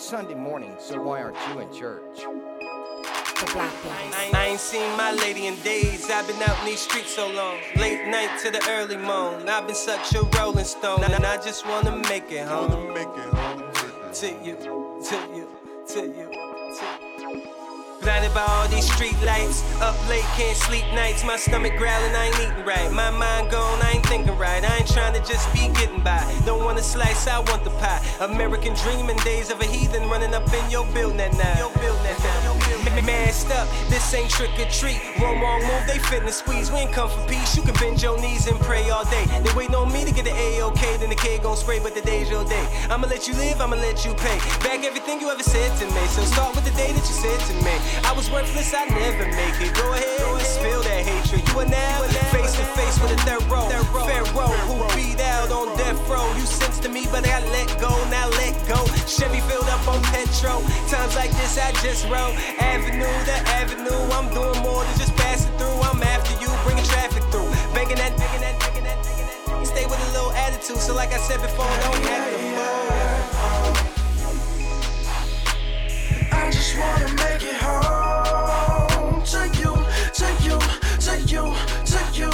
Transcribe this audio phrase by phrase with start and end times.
[0.00, 2.20] It's Sunday morning, so why aren't you in church?
[2.20, 4.14] The Black Boys.
[4.16, 6.08] I I ain't seen my lady in days.
[6.08, 7.58] I've been out in these streets so long.
[7.76, 9.46] Late night to the early morn.
[9.46, 11.04] I've been such a rolling stone.
[11.04, 12.70] And I just wanna make it home.
[12.70, 15.48] To you, to you, to you,
[15.88, 16.29] to you.
[18.02, 19.62] Blinded by all these street lights.
[19.82, 21.22] Up late, can't sleep nights.
[21.22, 22.90] My stomach growling, I ain't eating right.
[22.90, 24.64] My mind gone, I ain't thinking right.
[24.64, 26.24] I ain't trying to just be getting by.
[26.46, 28.00] Don't want a slice, I want the pie.
[28.20, 31.58] American dreaming days of a heathen running up in your building at night.
[31.58, 32.30] Your building at night.
[33.04, 35.00] Masked up, this ain't trick or treat.
[35.18, 36.70] One wrong move, they finna squeeze.
[36.70, 37.56] We ain't come for peace.
[37.56, 39.24] You can bend your knees and pray all day.
[39.42, 42.02] They waiting on me to get the A-OK, then the K gon' spray, but the
[42.02, 42.66] day's your day.
[42.90, 44.36] I'ma let you live, I'ma let you pay.
[44.60, 46.06] Back everything you ever said to me.
[46.08, 47.72] So start with the day that you said to me.
[48.04, 49.74] I was worthless, I never make it.
[49.74, 51.46] Go ahead and spill that hatred.
[51.48, 52.02] You are now
[52.34, 53.68] face to face with a third row.
[54.06, 56.26] Pharaoh who beat out on death row.
[56.34, 58.78] You sense to me, but I let go, now let go.
[59.06, 60.62] Chevy filled up on petrol.
[60.88, 62.32] Times like this, I just roll.
[62.58, 65.78] Avenue to avenue, I'm doing more than just passing through.
[65.86, 67.50] I'm after you, bringing traffic through.
[67.74, 69.66] Banging that, banging that, banging that, banging that.
[69.66, 72.39] Stay with a little attitude, so like I said before, don't have to
[76.60, 79.72] just wanna make it home to you,
[80.12, 80.58] to you,
[81.00, 81.44] to you,
[81.88, 82.30] to you.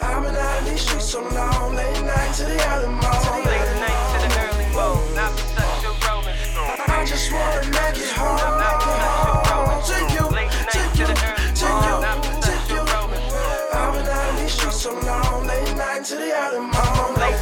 [0.00, 3.44] I've been out in these streets so long, late night to the early morning.
[3.44, 6.88] Late night to the early morning, I've such a rolling stone.
[6.88, 8.40] I just wanna make it home,
[9.44, 10.24] home to you,
[10.72, 11.92] to you, to you,
[12.40, 12.80] to you.
[13.76, 17.20] I've been out in these streets so long, late night to the early morning.
[17.20, 17.36] Late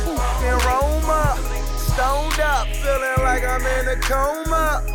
[0.51, 1.39] in Roma.
[1.79, 4.92] Stoned up, feeling like I'm in a coma.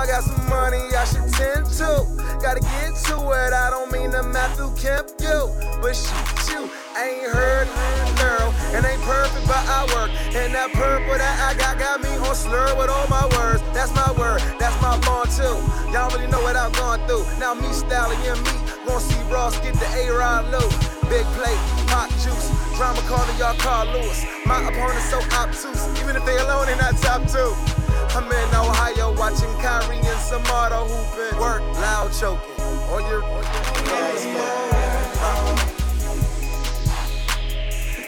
[0.00, 2.08] I got some money I should tend to.
[2.40, 5.52] Gotta get to it, I don't mean to Matthew Kemp you.
[5.82, 7.68] But shoot you, ain't heard
[8.16, 8.48] girl.
[8.72, 10.08] It ain't perfect, but I work.
[10.32, 13.60] And that purple that I got got me on slur with all my words.
[13.76, 15.60] That's my word, that's my bond too.
[15.92, 17.28] Y'all really know what I've gone through.
[17.38, 18.56] Now me, Stallion, me,
[18.88, 20.72] gonna see Ross get the A-Rod loot.
[21.12, 21.60] Big plate,
[21.92, 22.59] hot juice.
[22.80, 24.24] Drama calling y'all Carl Lewis.
[24.46, 25.86] My opponent's so obtuse.
[26.00, 27.52] Even if they alone, they not top two.
[28.16, 31.38] I'm in Ohio watching Kyrie and Samardo hooping.
[31.38, 32.56] Work loud choking.
[32.88, 33.44] On your, on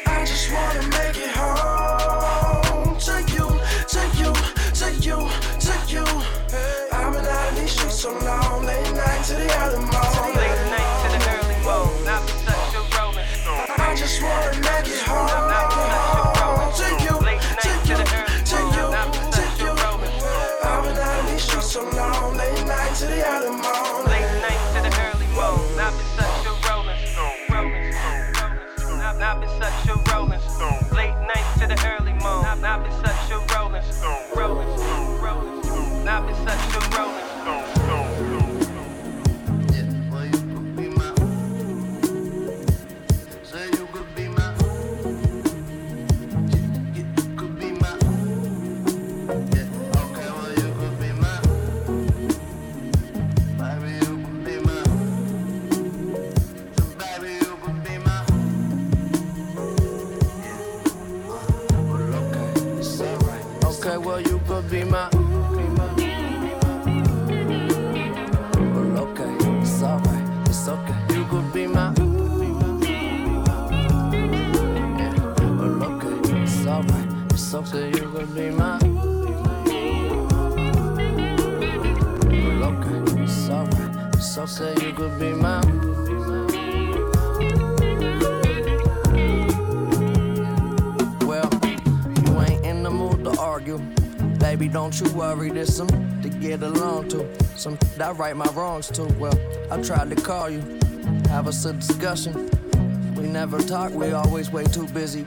[0.06, 3.60] I just wanna make it home to you,
[3.92, 4.32] to you,
[4.72, 5.28] to you,
[5.60, 6.06] to you.
[6.90, 9.91] I've been out in these streets so long, late night to the early morning.
[77.74, 77.98] Okay.
[77.98, 78.78] You could be my.
[83.22, 84.86] It's alright, it's okay.
[84.86, 85.60] You could be my.
[91.26, 91.50] Well,
[92.24, 93.78] you ain't in the mood to argue.
[94.38, 95.88] Baby, don't you worry, there's some
[96.22, 97.26] to get along to.
[97.56, 99.08] Some that right my wrongs too.
[99.18, 99.38] Well,
[99.70, 100.60] I tried to call you,
[101.28, 102.50] have us a discussion.
[103.14, 105.24] We never talk, we always way too busy.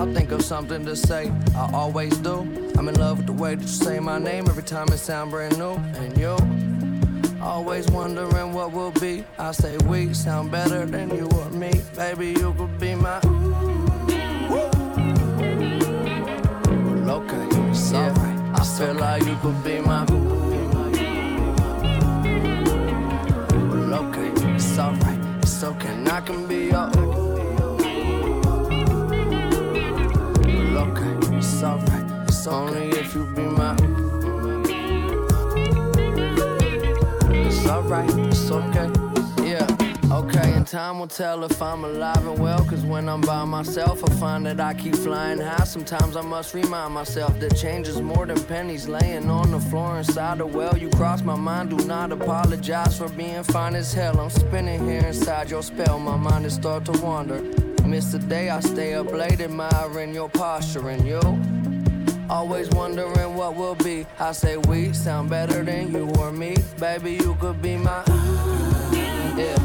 [0.00, 2.40] I'll think of something to say, I always do.
[2.78, 5.30] I'm in love with the way that you say my name every time it sound
[5.30, 5.72] brand new.
[5.72, 6.38] And you,
[7.42, 9.26] always wondering what will be.
[9.38, 11.82] I say we sound better than you or me.
[11.94, 13.20] Baby, you could be my.
[14.48, 14.70] Well,
[17.10, 18.58] okay, it's alright.
[18.58, 20.06] I feel like you could be my.
[23.68, 25.20] Well, okay, it's alright.
[25.42, 25.94] It's okay.
[26.06, 26.88] I I can be your.
[26.88, 27.09] Okay,
[32.40, 33.74] It's only if you be my.
[37.28, 38.90] It's alright, it's okay.
[39.46, 39.66] Yeah,
[40.10, 42.64] okay, and time will tell if I'm alive and well.
[42.64, 45.64] Cause when I'm by myself, I find that I keep flying high.
[45.64, 49.98] Sometimes I must remind myself that change is more than pennies laying on the floor
[49.98, 50.78] inside a well.
[50.78, 54.18] You cross my mind, do not apologize for being fine as hell.
[54.18, 57.42] I'm spinning here inside your spell, my mind is start to wander.
[57.84, 61.49] Miss the day I stay up late admiring your posture and you.
[62.30, 64.06] Always wondering what will be.
[64.20, 66.56] I say we sound better than you or me.
[66.78, 68.04] Baby, you could be my.
[69.36, 69.56] Yeah.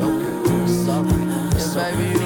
[0.00, 0.32] Okay,
[0.88, 1.54] alright.
[1.58, 2.19] Yeah, baby,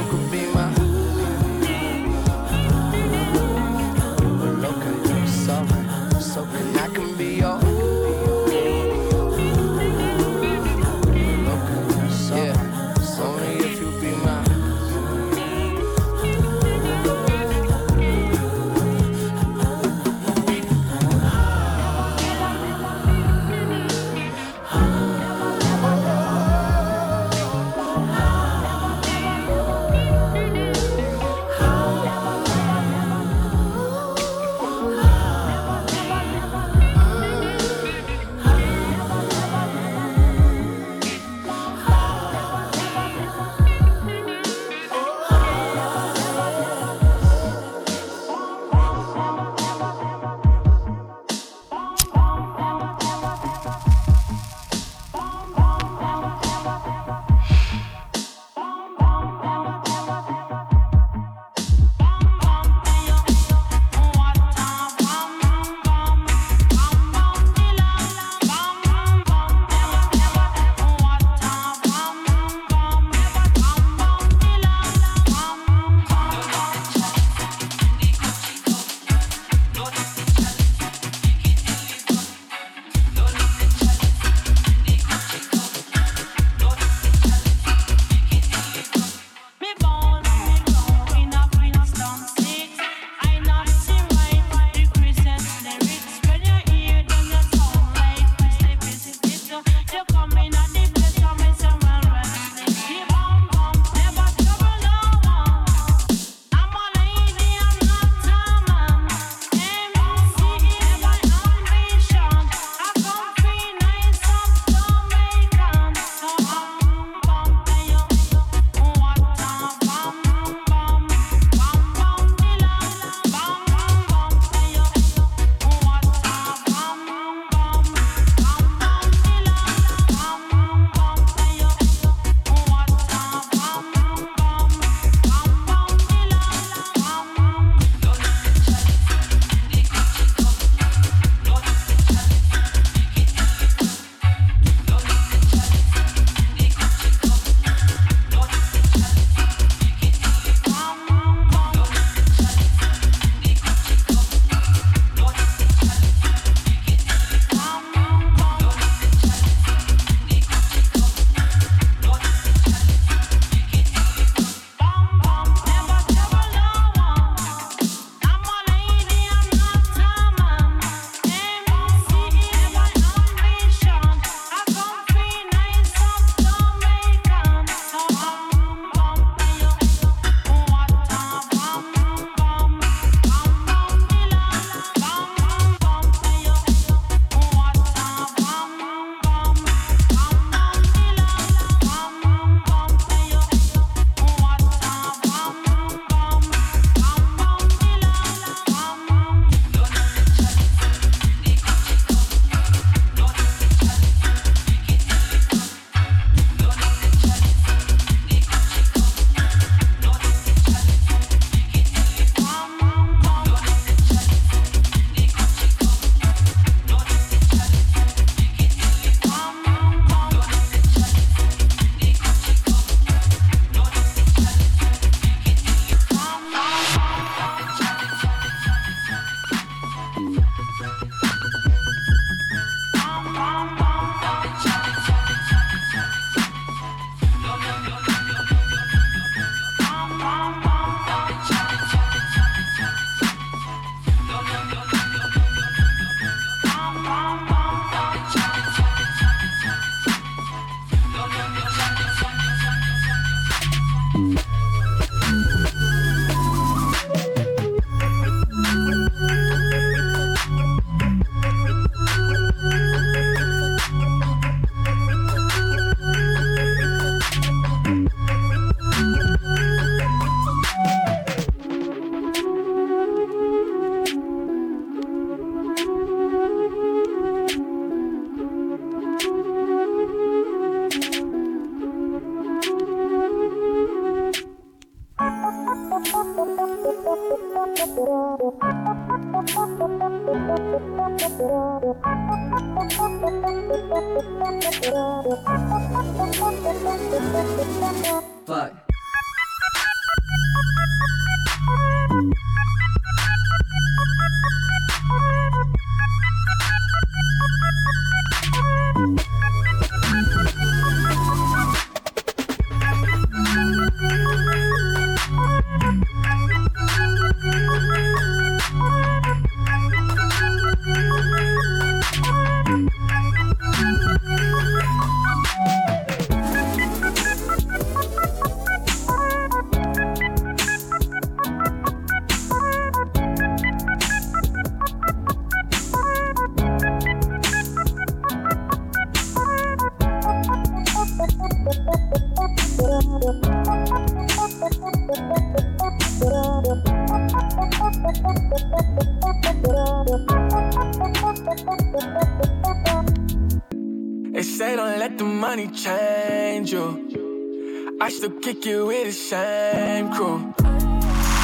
[358.31, 360.55] kick you with the same crew.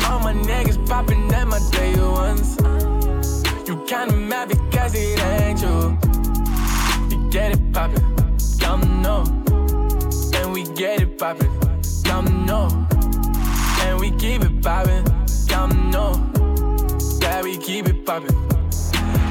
[0.08, 2.56] All my niggas popping at my day ones.
[3.68, 5.98] You kinda mad because it ain't you.
[7.10, 8.02] You get it poppin',
[8.60, 9.24] come no.
[10.36, 11.50] And we get it poppin',
[12.04, 12.68] come no.
[13.82, 15.04] And we keep it poppin',
[15.48, 16.14] come no.
[17.20, 18.34] Yeah, we keep it poppin'.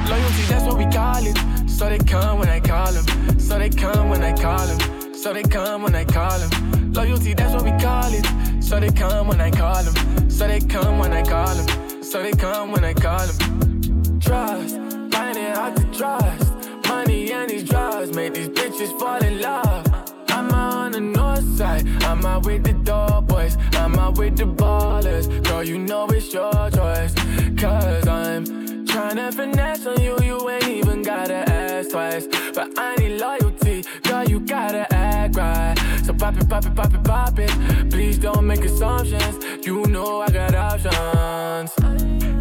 [0.08, 1.36] Loyalty, that's what we call it.
[1.68, 3.40] So they come when I call them.
[3.40, 5.14] So they come when I call them.
[5.14, 6.79] So they come when I call them.
[6.92, 8.62] Loyalty, that's what we call it.
[8.62, 10.30] So they come when I call them.
[10.30, 12.02] So they come when I call them.
[12.02, 14.20] So they come when I call them.
[14.20, 14.76] Trust,
[15.12, 16.52] finding hard to trust.
[16.88, 19.86] Money and these drugs make these bitches fall in love.
[20.28, 21.86] I'm out on the north side.
[22.02, 23.56] I'm out with the dog boys.
[23.72, 25.26] I'm out with the ballers.
[25.44, 27.14] Girl, you know it's your choice.
[27.56, 28.44] Cause I'm
[28.84, 30.18] tryna finesse on you.
[30.22, 32.26] You ain't even gotta ask twice.
[32.54, 33.84] But I need loyalty.
[34.02, 35.79] Girl, you gotta act right.
[36.10, 37.88] So pop it, pop it, pop it, pop it.
[37.88, 39.38] Please don't make assumptions.
[39.64, 41.72] You know I got options.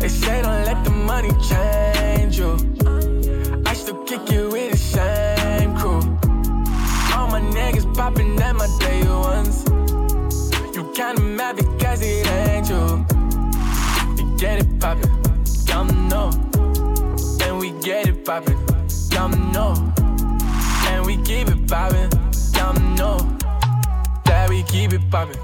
[0.02, 2.54] They say don't let the money change you.
[3.68, 6.02] I still kick you with the same crew.
[7.14, 9.64] All my niggas popping at my day ones.
[10.76, 13.06] You kinda mad because it ain't you.
[14.18, 15.12] You get it poppin',
[15.68, 16.32] come no.
[17.44, 18.58] And we get it poppin',
[19.12, 19.94] come no.
[20.88, 22.10] And we keep it poppin',
[22.56, 23.40] come no
[24.50, 25.38] we keep it poppin'.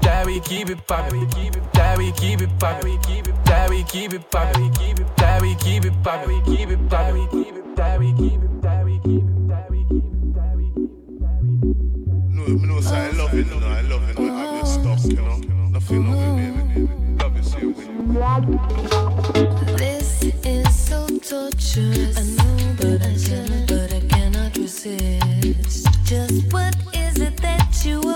[0.00, 1.28] That we keep it poppin'.
[1.72, 2.98] That we keep it poppin'.
[3.44, 4.70] That we keep it poppin'.
[4.70, 5.42] That we keep it poppin'.
[5.42, 6.30] We keep it poppin'.
[6.30, 6.90] We keep it.
[6.90, 7.76] That we keep it.
[7.76, 8.62] That we keep it.
[8.62, 9.48] That we keep it.
[9.48, 10.34] That we keep it.
[10.34, 11.04] That we keep it.
[12.30, 13.46] No, no, so I love it.
[13.48, 14.18] No, I love it.
[14.18, 14.98] No, I just stop.
[15.10, 15.36] You know,
[15.68, 16.88] nothing wrong with me.
[17.22, 17.74] Love it, see you.
[19.76, 22.16] This is so torturous.
[22.18, 25.88] I know, but I cannot, but I cannot resist.
[26.04, 28.14] Just what is it that you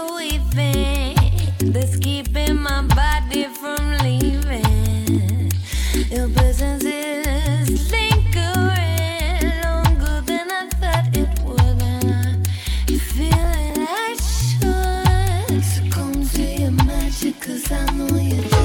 [17.40, 18.57] cause I know you're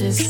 [0.00, 0.29] Just.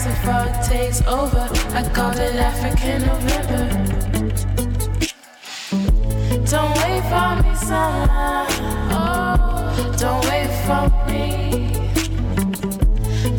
[0.00, 1.48] as the fog takes over.
[1.74, 3.64] I call it African November.
[6.52, 8.46] Don't wait for me, summer.
[8.96, 11.22] Oh, don't wait for me.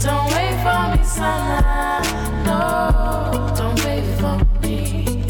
[0.05, 2.01] Don't wait for me, summer.
[2.45, 5.23] No, don't wait for me.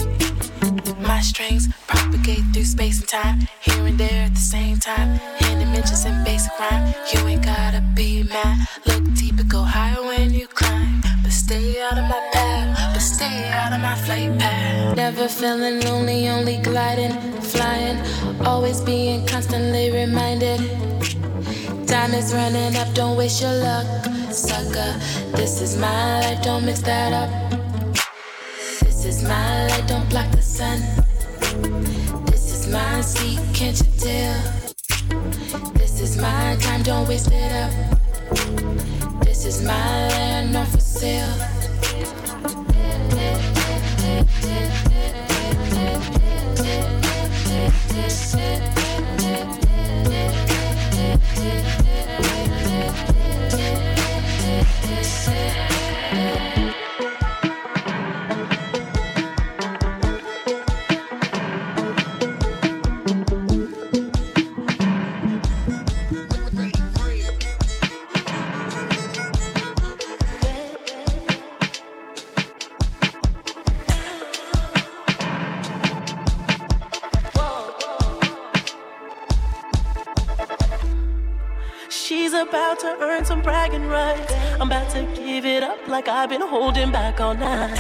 [1.00, 5.20] My strings propagate through space and time, here and there at the same time.
[5.42, 8.91] In dimensions and basic rhyme, you ain't gotta be mad
[11.92, 14.96] out of my path, but stay out of my flight path.
[14.96, 17.98] Never feeling lonely, only gliding, flying.
[18.46, 20.60] Always being constantly reminded.
[21.88, 23.86] Time is running up, don't waste your luck,
[24.32, 24.92] sucker.
[25.36, 27.30] This is my life, don't mix that up.
[28.80, 30.80] This is my light, don't block the sun.
[32.26, 34.38] This is my seat, can't you tell?
[35.74, 37.72] This is my time, don't waste it up.
[39.26, 41.51] This is my land, not for sale.
[44.24, 44.82] Yeah.
[86.02, 87.78] Like I've been holding back all night.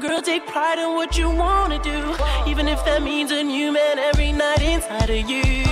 [0.00, 1.98] Girl, take pride in what you wanna do,
[2.46, 5.62] even if that means a new man every night inside of you.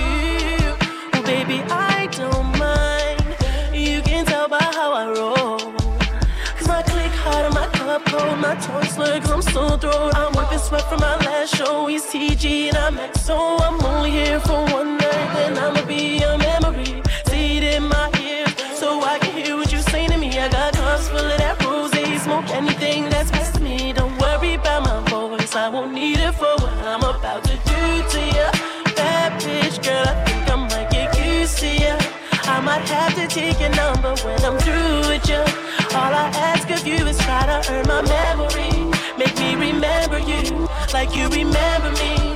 [1.11, 3.19] Well, baby, I don't mind.
[3.73, 5.57] You can tell by how I roll.
[6.57, 10.15] Cause my click hot and my cup cold, my tongue slur cause I'm so throat.
[10.15, 11.87] I'm whipping sweat from my last show.
[11.87, 13.59] He's TG and I'm XO.
[13.61, 17.01] I'm only here for one night, and I'ma be a memory.
[17.27, 18.16] See it in my
[22.37, 23.93] Smoke anything that's best me.
[23.93, 25.55] Don't worry about my voice.
[25.55, 28.47] I won't need it for what I'm about to do to you.
[28.95, 31.95] Bad bitch, girl, I think I might get used to you.
[32.43, 35.41] I might have to take your number when I'm through with you.
[35.97, 38.85] All I ask of you is try to earn my memory.
[39.17, 42.26] Make me remember you like you remember me.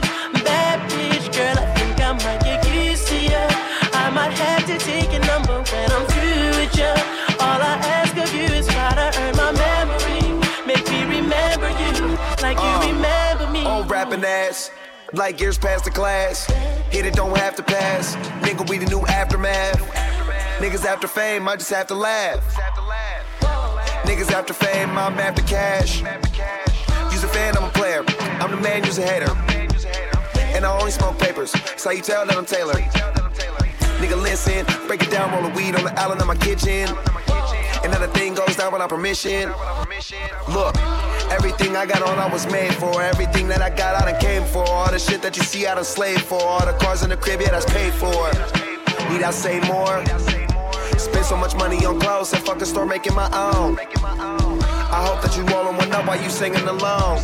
[15.13, 16.45] Like years past the class.
[16.89, 18.15] Hit it, don't have to pass.
[18.45, 19.79] Nigga, we the new aftermath.
[20.59, 22.39] Niggas after fame, I just have to laugh.
[24.05, 26.01] Niggas after fame, I'm after cash.
[27.11, 28.05] You's a fan, I'm a player.
[28.39, 29.31] I'm the man, you's a hater.
[30.55, 31.51] And I only smoke papers.
[31.83, 32.73] How you tell that I'm Taylor.
[32.73, 36.87] Nigga, listen, break it down, roll the weed on the island of my kitchen.
[37.83, 39.49] And then the thing goes down without permission.
[40.49, 40.75] Look,
[41.31, 43.01] everything I got on, I was made for.
[43.01, 44.63] Everything that I got, I done came for.
[44.69, 46.41] All the shit that you see, I done slaved for.
[46.41, 48.29] All the cars in the crib, yeah, that's paid for.
[49.09, 50.03] Need I say more?
[50.97, 53.79] Spend so much money on clothes and fucking start making my own.
[53.79, 57.19] I hope that you rolling one up while you singing along.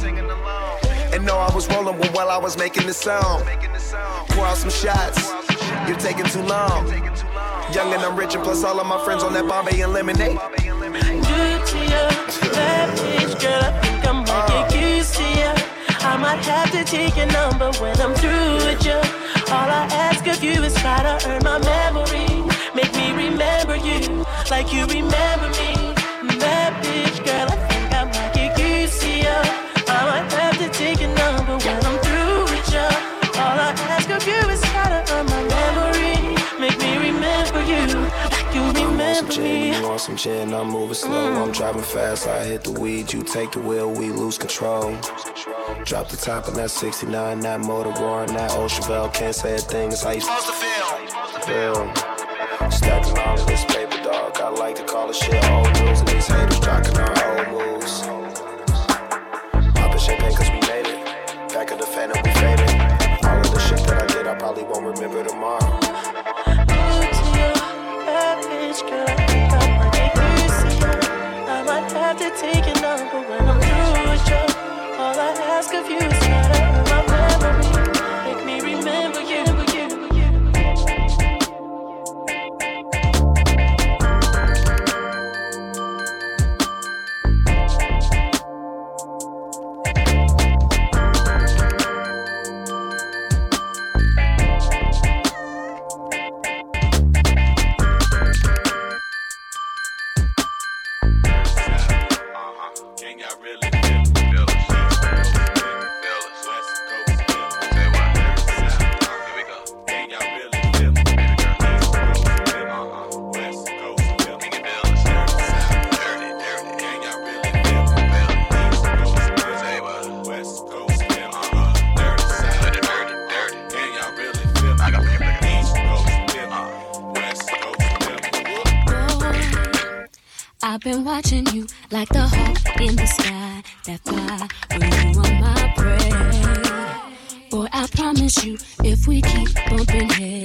[1.14, 3.44] And no, I was rolling one while I was making this song.
[4.30, 5.32] Pour out some shots,
[5.88, 6.88] you're taking too long.
[7.74, 10.38] Young and I'm rich, and plus all of my friends on that Bombay and lemonade.
[10.38, 13.97] Good to you, bad bitch, girl.
[16.18, 18.98] I might have to take your number when I'm through with you.
[19.54, 22.44] All I ask of you is try to earn my memory.
[22.74, 25.77] Make me remember you like you remember me.
[39.98, 40.20] Gin, me.
[40.20, 41.32] you want some gin, I'm moving slow.
[41.32, 41.42] Mm.
[41.42, 43.12] I'm driving fast, I hit the weed.
[43.12, 44.92] You take the wheel, we lose control.
[45.86, 49.12] Drop the top on that 69, that motor roaring, that old Chevelle.
[49.12, 50.88] Can't say a thing, it's how you supposed to feel.
[51.48, 51.96] Feel.
[52.70, 54.38] Stacking all of this paper, dog.
[54.38, 56.00] I like to call it shit old news.
[56.00, 58.02] And these haters jocking our old moves.
[59.74, 61.06] Popping champagne cause we made it.
[61.54, 62.70] Back of the fan and we faded.
[63.26, 65.80] All of the shit that I did, I probably won't remember tomorrow.
[68.88, 69.27] Girl,
[72.30, 75.00] might have to take your number when I'm through with you.
[75.00, 76.27] All I ask of you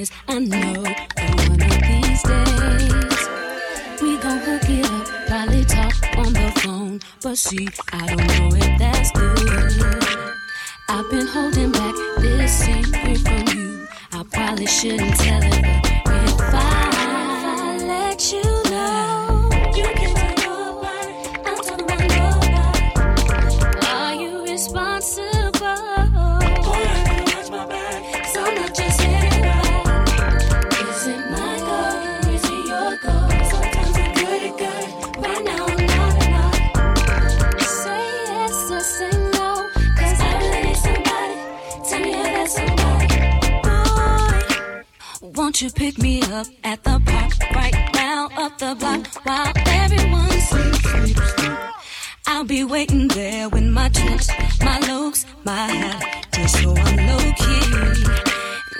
[0.03, 5.07] heads, I know that one of these days we gon' hook it up.
[5.27, 10.43] Probably talk on the phone, but see, I don't know if that's good.
[10.89, 13.87] I've been holding back this secret from you.
[14.11, 15.61] I probably shouldn't tell it,
[16.05, 18.52] but if I, if I let you
[45.63, 51.33] you pick me up at the park right now up the block while everyone sleeps.
[52.27, 54.27] I'll be waiting there with my chips,
[54.59, 57.61] my looks, my hat, just so I'm low key.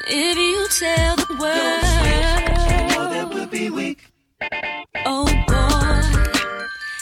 [0.09, 1.37] If you tell the
[3.29, 3.99] world, be weak.
[5.05, 6.01] Oh boy,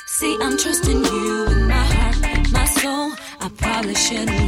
[0.06, 3.14] see I'm trusting you with my heart, my soul.
[3.40, 4.41] I probably shouldn't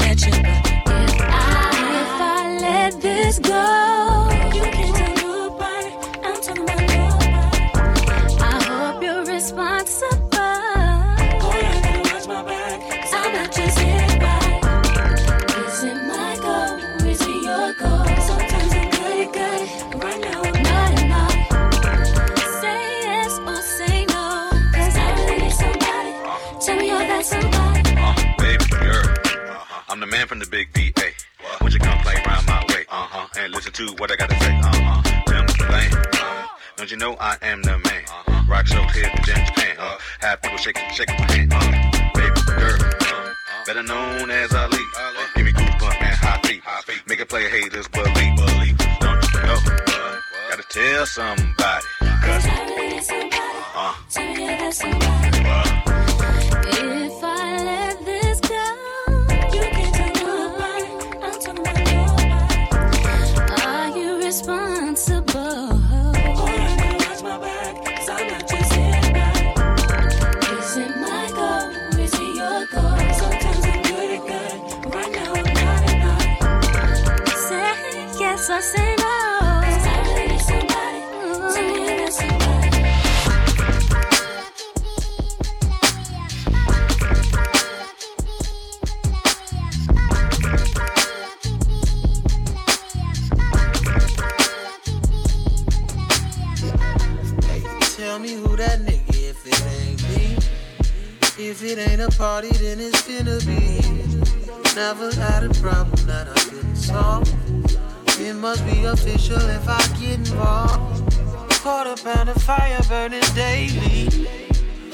[108.44, 111.16] must be official if I get involved.
[111.62, 114.28] Quarter pound of fire burning daily.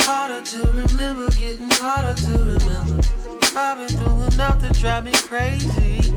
[0.02, 3.02] Harder to remember, getting harder to remember.
[3.56, 6.14] I've been through enough to drive me crazy.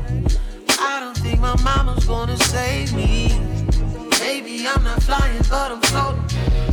[0.79, 3.29] I don't think my mama's gonna save me.
[4.19, 6.23] Maybe I'm not flying, but I'm floating.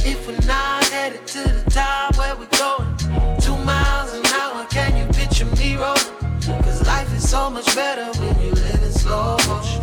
[0.05, 3.41] If we're not headed to the top, where we going?
[3.41, 6.21] Two miles an hour, can you picture me rolling?
[6.65, 9.80] Cause life is so much better when you live in slow motion.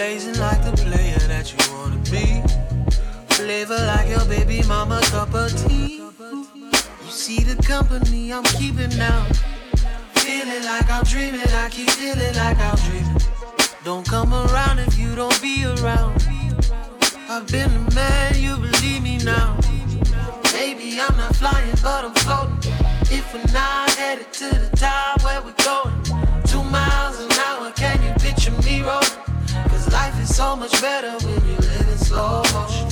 [0.00, 2.40] Blazing like the player that you wanna be.
[3.34, 5.96] Flavor like your baby mama cup of tea.
[5.98, 9.26] You see the company I'm keeping now.
[10.14, 13.20] Feeling like I'm dreaming, I keep feeling like I'm dreaming.
[13.84, 16.16] Don't come around if you don't be around.
[17.28, 19.60] I've been the man, you believe me now.
[20.54, 22.72] Maybe I'm not flying, but I'm floating.
[23.12, 26.29] If we're not headed to the top, where we going?
[29.80, 32.89] Cause life is so much better when you live in slow motion.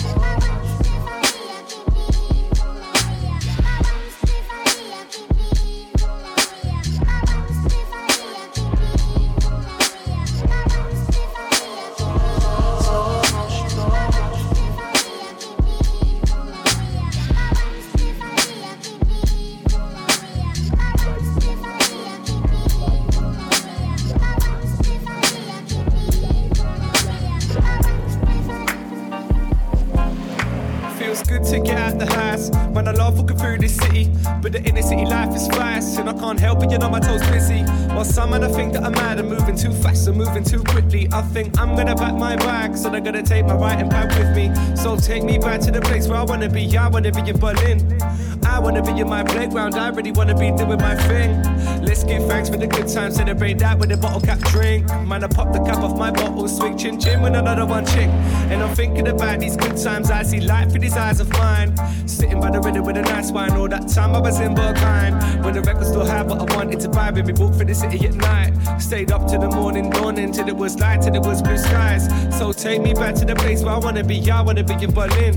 [32.70, 36.08] Man, I love walking through this city, but the inner city life is fast, and
[36.08, 37.62] I can't help it, you know my toes busy.
[37.94, 40.62] While some man, I think that I'm mad and moving too fast I'm moving too
[40.62, 41.08] quickly.
[41.12, 44.36] I think I'm gonna pack my bag, so they're gonna take my writing pad with
[44.36, 44.54] me.
[44.76, 46.76] So take me back to the place where I wanna be.
[46.76, 47.98] I wanna be in Berlin.
[48.46, 49.74] I wanna be in my playground.
[49.74, 51.42] I really wanna be doing my thing.
[51.82, 54.86] Let's give thanks for the good times, celebrate that with a bottle cap drink.
[55.06, 58.08] Man, I pop the cap off my bottle, swing chin chin with another one chick.
[58.50, 60.10] And I'm thinking about these good times.
[60.10, 61.74] I see life through these eyes of mine,
[62.06, 63.52] sitting by the river with a nice wine.
[63.52, 65.44] All that time I was in Berghain.
[65.44, 67.18] When the record still high, but I wanted to vibe.
[67.18, 68.52] And we walk through the city at night.
[68.80, 72.08] Stayed up till the morning dawn until it was light, till it was blue skies.
[72.38, 74.30] So take me back to the place where I wanna be.
[74.30, 75.34] I wanna be in Berlin.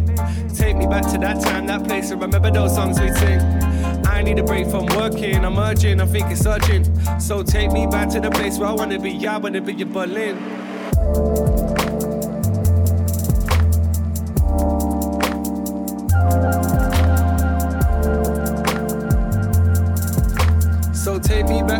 [0.55, 2.11] Take me back to that time, that place.
[2.11, 3.39] And remember those songs we sing.
[4.05, 5.43] I need a break from working.
[5.43, 6.89] I'm urging, I think it's urgent.
[7.21, 9.27] So take me back to the place where I wanna be.
[9.27, 11.60] I wanna be in Berlin.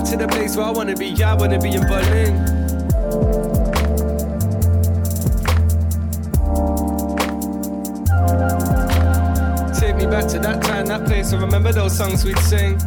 [0.02, 1.24] Back to the place where I wanna be.
[1.24, 2.34] I wanna be in Berlin.
[9.80, 11.34] Take me back to that time, that place.
[11.34, 12.80] I remember those songs we'd sing.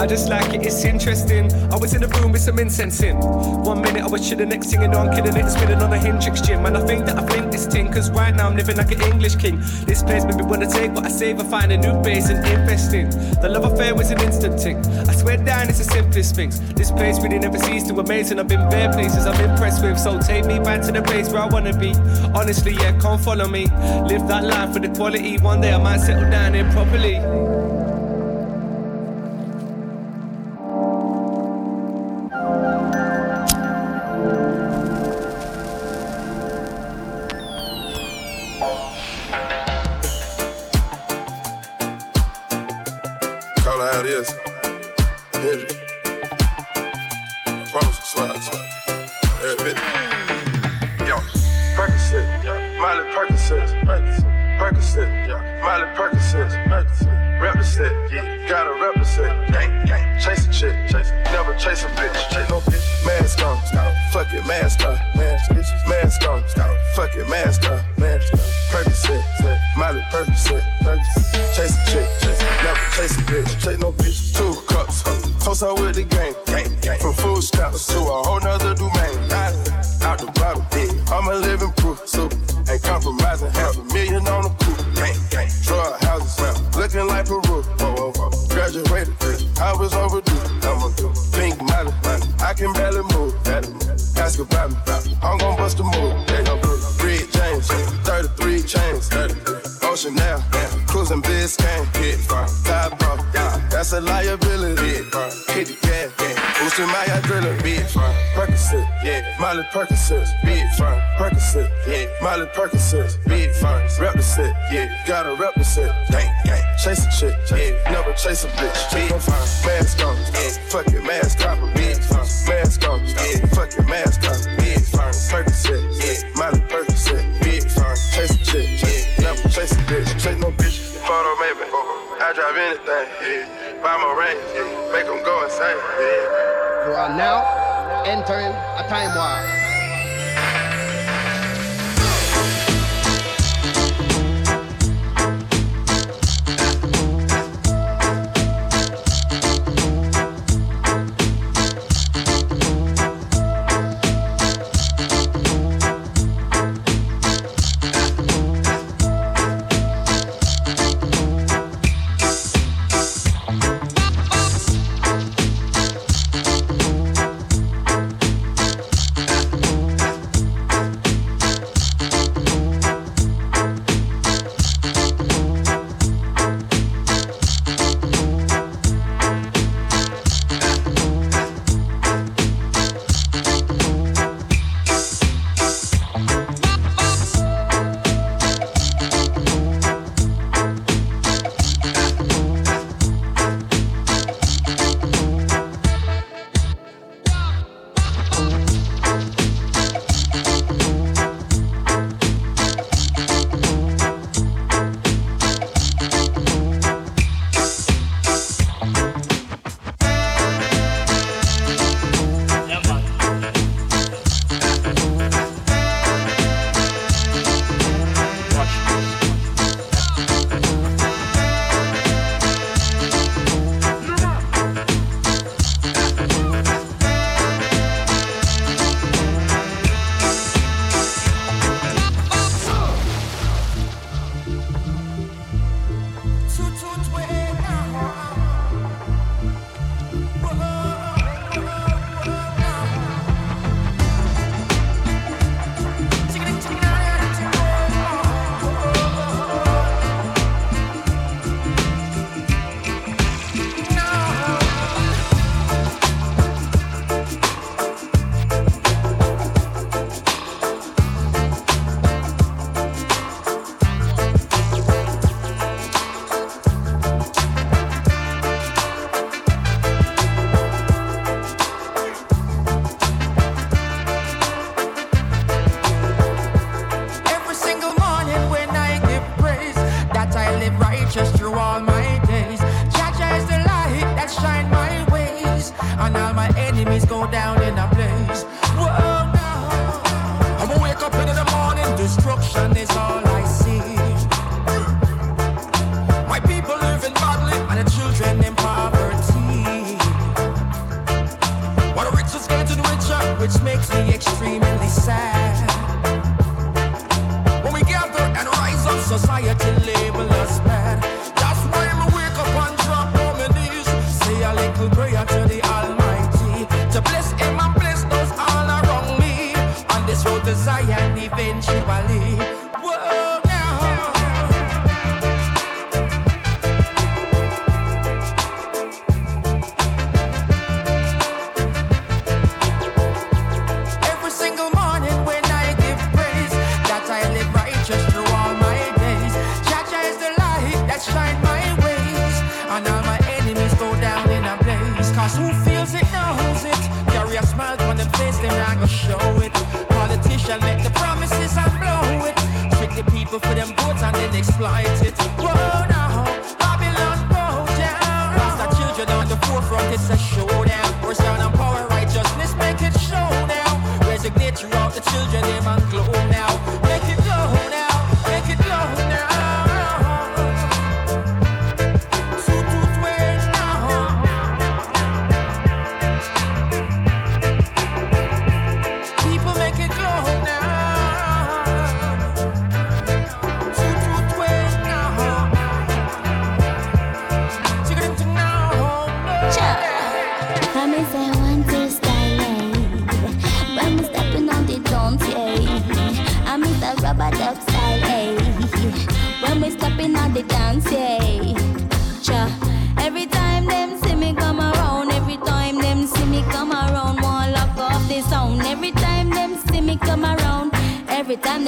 [0.00, 1.52] I just like it, it's interesting.
[1.70, 3.16] I was in a room with some incense in.
[3.18, 5.98] One minute I was chilling, next thing you know I'm killing it, spinning on a
[5.98, 6.64] Hendrix gym.
[6.64, 9.36] And I think that I've this thing, cause right now I'm living like an English
[9.36, 9.58] king.
[9.84, 12.38] This place made me wanna take what I save and find a new base and
[12.38, 13.10] invest in.
[13.42, 14.78] The love affair was an instant thing.
[15.08, 16.60] I swear down, it's the simplest things.
[16.72, 19.98] This place really never ceased to amaze, and I've been bare places I'm impressed with.
[19.98, 21.92] So take me back to the place where I wanna be.
[22.34, 23.66] Honestly, yeah, come follow me.
[24.08, 25.36] Live that life with the quality.
[25.38, 27.59] One day I might settle down here properly.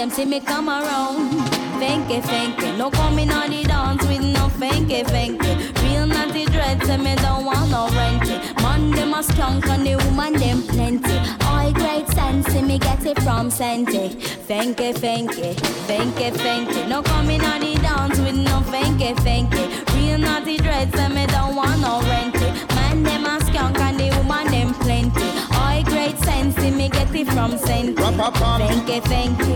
[0.03, 1.31] Them see me come around.
[1.79, 6.97] Fanky, fanky No coming on the dance with no fanky, fanky Real naughty dread say
[6.97, 11.17] me don't want no renty Man them a skunk and the woman them plenty.
[11.47, 14.11] All great sense see me get it from Sente
[14.49, 15.55] Fanky, fanky,
[15.89, 21.09] fanky, fanky No coming on the dance with no fanky, fanky Real naughty dread say
[21.09, 25.29] me don't want no renty Man them a skunk and the woman them plenty.
[25.59, 29.52] All great sense see me get it from Sente Fanky, fanky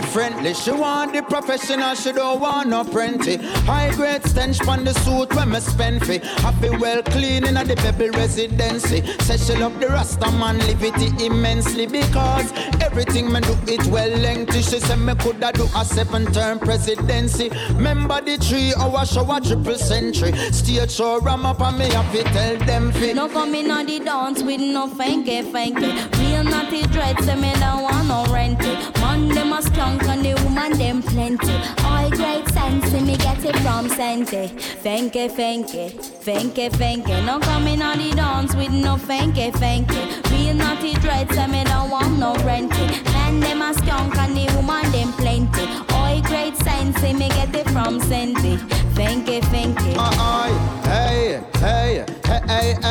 [0.00, 0.54] differently.
[0.54, 3.36] She want the professional, she don't want no plenty.
[3.70, 6.18] High grade stench on the suit when me spend fi.
[6.42, 8.98] Happy well clean in the pebble residency.
[9.26, 10.84] Say she love the Rasta man, live
[11.20, 14.62] immensely because everything me do it well lengthy.
[14.62, 17.50] She say me coulda do a seven term presidency.
[17.74, 20.32] Remember the three hour show a triple century.
[20.52, 23.12] Stage show ram up and me to tell them fi.
[23.14, 25.90] No coming on the dance with no fanky fanky.
[26.20, 27.77] Real naughty dread say me renty.
[29.78, 31.54] Skunk and the woman them plenty.
[31.84, 34.48] All great sense me get it from Sente.
[34.82, 37.24] Fanky fanky, fanky fanky.
[37.24, 40.02] No coming on the dance with no fanky fanky.
[40.32, 42.86] Real naughty dread say me don't want no renty.
[43.12, 45.68] Man them a skunk and the woman them plenty.
[45.94, 48.58] All great sense me get it from Sente.
[48.96, 49.94] Fanky fanky.
[49.96, 50.88] Aye, uh-uh.
[50.88, 52.87] hey, hey, hey, hey, hey,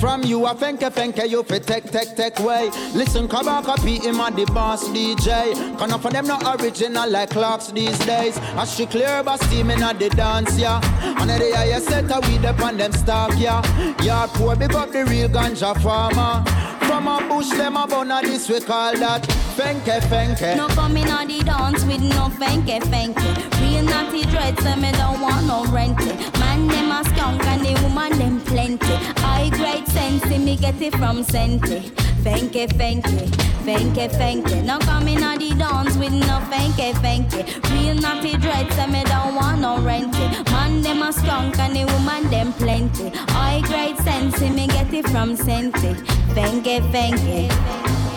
[0.00, 2.70] From you a fenke fenke, you fi take, take, take way.
[2.94, 5.54] Listen, Kabaka P him a the boss DJ.
[5.78, 8.38] Can of them not original like clocks these days.
[8.56, 10.80] As she clear but steaming at the dance, yeah.
[11.20, 13.62] And the higher set a weed up on them stock, yeah.
[14.02, 16.44] Yeah, poor big up the real ganja farmer.
[16.86, 20.56] From a bush, them a bun this we call that fenke fenke.
[20.56, 23.30] No coming on the dance with no fanky fanky.
[23.60, 26.12] Real naughty dread, so me don't want no renty.
[26.38, 28.94] Man, them a skunk and the woman them plenty.
[29.24, 31.80] I great sense, me get it from Sente.
[32.22, 33.28] Fanky fanky,
[33.64, 34.62] fanky fanky.
[34.62, 37.42] No coming on the dance with no fanky fanky.
[37.70, 40.26] Real naughty dread, so me don't want no renty.
[40.52, 43.10] Man, them a skunk and the woman them plenty.
[43.28, 45.94] I great sense, me get it from Sente.
[46.34, 48.15] Fanky fanky.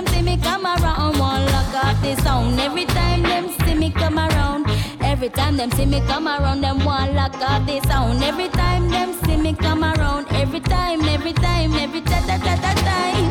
[0.00, 2.58] Them see me come around, one lock off the sound.
[2.58, 4.66] Every time them see me come around,
[5.02, 8.22] every time them see me come around, them one lock off the sound.
[8.22, 12.54] Every time them see me come around, every time, every time, every ta ta ta
[12.56, 13.30] ta time.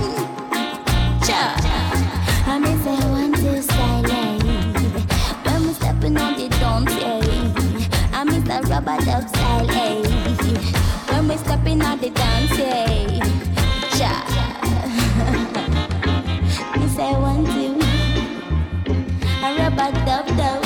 [1.25, 1.41] Cha.
[2.45, 4.37] I me say one style, eh.
[5.45, 8.19] When we stepping on the dance, yeah.
[8.19, 10.03] I miss the rubber duck style, eh.
[11.09, 13.19] When we stepping on the dance, yeah.
[13.97, 14.48] Cha.
[16.99, 17.79] Say one two.
[19.45, 20.63] A rubber duck duck.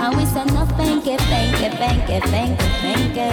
[0.00, 3.30] And we say no fanky, fanky, fanky, fanky, fanky.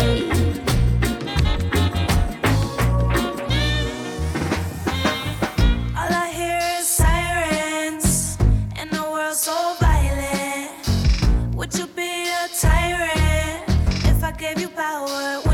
[5.99, 8.37] All I hear is sirens
[8.77, 10.71] and the world so violent.
[11.55, 12.11] Would you be
[12.41, 13.63] a tyrant
[14.11, 15.49] if I gave you power?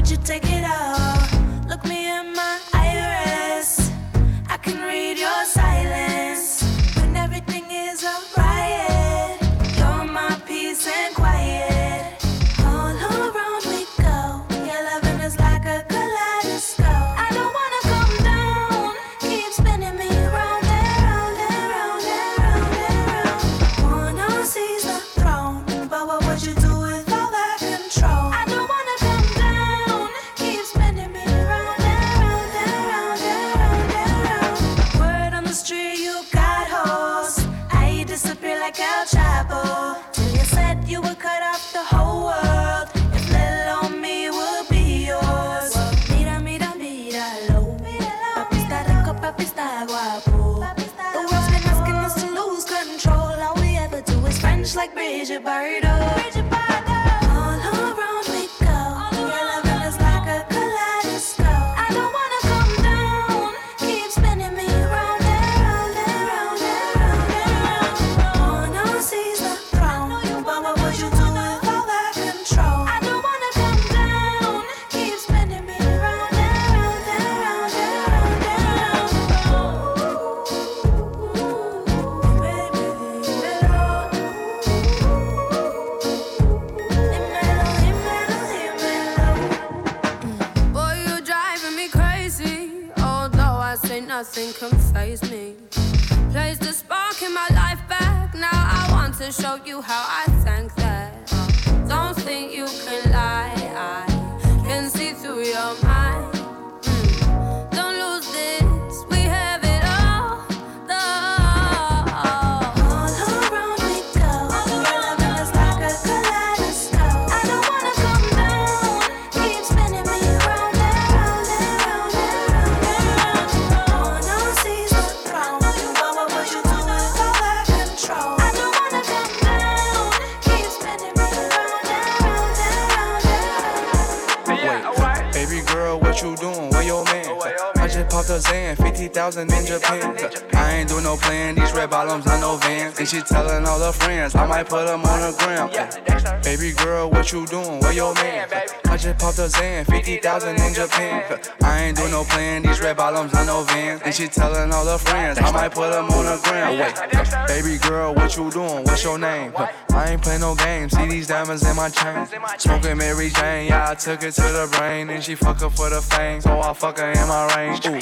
[143.76, 146.41] All her friends, I might put them on the gram.
[146.43, 147.82] Baby girl, what you doing?
[147.82, 148.47] Where your man?
[148.86, 151.39] I just popped a Zan, 50,000 in Japan.
[151.61, 154.01] I ain't do no plan, these red bottoms, I no vans.
[154.05, 156.80] And she telling all her friends, I might put them on the gram.
[156.80, 158.86] Wait, baby girl, what you doing?
[158.86, 159.51] What's your name?
[159.57, 162.28] I ain't play no games, see these diamonds in my chain.
[162.57, 165.09] Smoking Mary Jane, yeah, I took it to the brain.
[165.09, 167.86] And she fuck her for the fame, so I fuck her in my range.
[167.88, 167.99] Ooh,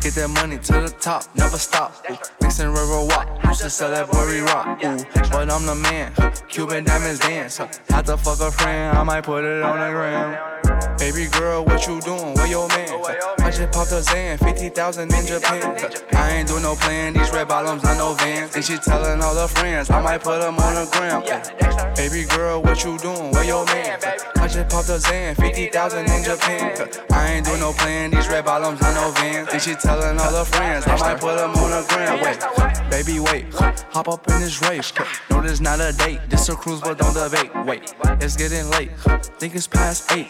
[0.00, 2.04] get that money to the top, never stop.
[2.10, 4.82] Ooh, mixing river walk, used to sell that boy rock.
[4.84, 6.12] Ooh, but I'm the man,
[6.48, 7.58] Cuban diamonds dance.
[7.58, 10.73] Had to fuck a friend, I might put it on the gram.
[10.98, 12.34] Baby girl, what you doing?
[12.34, 12.88] Where your man?
[13.40, 15.76] I just popped a Zan, 50,000 in Japan.
[16.12, 18.54] I ain't do no plan, these red bottoms, I know vans.
[18.54, 21.94] And she telling all her friends, I might put them on the gram.
[21.96, 23.32] Baby girl, what you doing?
[23.32, 23.98] Where your man?
[24.36, 26.88] I just popped a Zan, 50,000 in Japan.
[27.10, 29.48] I ain't do no plan, these red bottoms, I know vans.
[29.52, 32.22] And she telling all her friends, I might put them on the gram.
[32.22, 33.52] Wait, baby, wait,
[33.92, 34.92] hop up in this race.
[35.30, 37.50] No, this not a date, this a cruise, but don't debate.
[37.66, 38.90] Wait, it's getting late,
[39.38, 40.28] think it's past eight.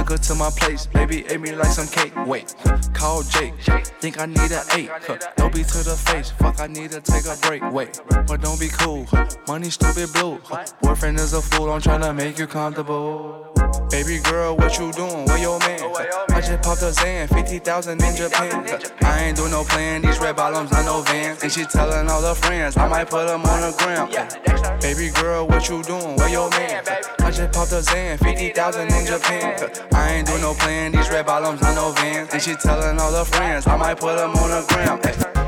[0.00, 2.14] Took her to my place, baby ate me like some cake.
[2.24, 2.54] Wait,
[2.94, 3.52] call Jake,
[4.00, 4.88] think I need an eight.
[5.36, 7.60] Don't be to the face, fuck, I need to take a break.
[7.70, 9.06] Wait, but don't be cool,
[9.46, 10.40] money stupid blue.
[10.80, 13.52] Boyfriend is a fool, I'm tryna make you comfortable.
[13.90, 15.26] Baby girl, what you doing?
[15.26, 15.82] Where your man?
[16.30, 18.80] I just popped a Zan, 50,000 in Japan.
[19.02, 21.42] I ain't do no plan, these red bottoms, I no vans.
[21.42, 24.80] And she telling all her friends, I might put them on the gram.
[24.80, 26.16] Baby girl, what you doing?
[26.16, 26.84] Where your man?
[27.30, 29.70] I just popped a Zan, 50,000 in Japan.
[29.94, 32.28] I ain't do no plan, these red bottoms, I know vans.
[32.32, 35.39] And she telling all her friends, I might put them on the gram.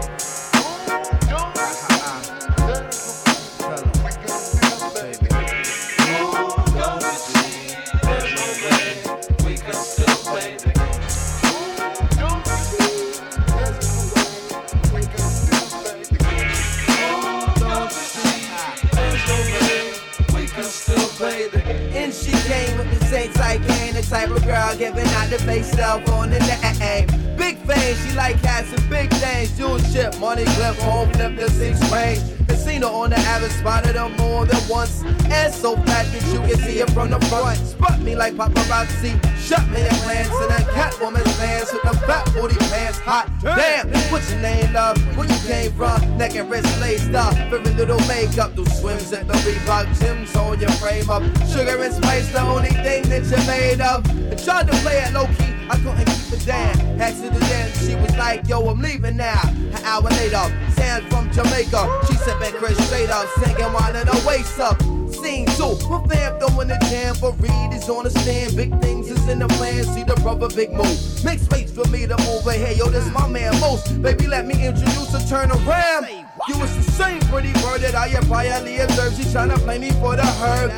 [30.44, 32.20] Money clip, home flip the six range.
[32.48, 35.02] Casino on the average, spotted her more than once.
[35.30, 37.58] And so fat that you can see it from the front.
[37.58, 40.30] Spot me like paparazzi, shot me in glance.
[40.30, 42.98] And that Catwoman's pants with the fat booty pants.
[43.00, 44.98] Hot damn, what's your name, love?
[45.16, 46.18] Where you came from?
[46.18, 47.34] Neck and wrist laced up.
[47.50, 51.22] Very little makeup, do swims at the Reebok gyms on your frame up.
[51.48, 54.06] Sugar and spice, the only thing that you're made of.
[54.32, 57.00] I tried to play it low key, I couldn't keep it down.
[57.00, 59.40] Accident, she was like, yo, I'm leaving now.
[59.44, 60.44] An hour later,
[60.74, 62.00] Sam from Jamaica.
[62.08, 64.80] She said, man, Chris straight up, singing while in her waist up.
[65.12, 68.56] Scene two, with fam throwing the jam, but Reed is on the stand.
[68.56, 71.24] Big things is in the plan, see the brother big move.
[71.24, 74.02] Make space for me to move ahead, yo, this my man most.
[74.02, 76.06] Baby, let me introduce her, turn around.
[76.48, 79.16] You was the same pretty bird that I had observed.
[79.16, 80.72] She tryna play me for the herb.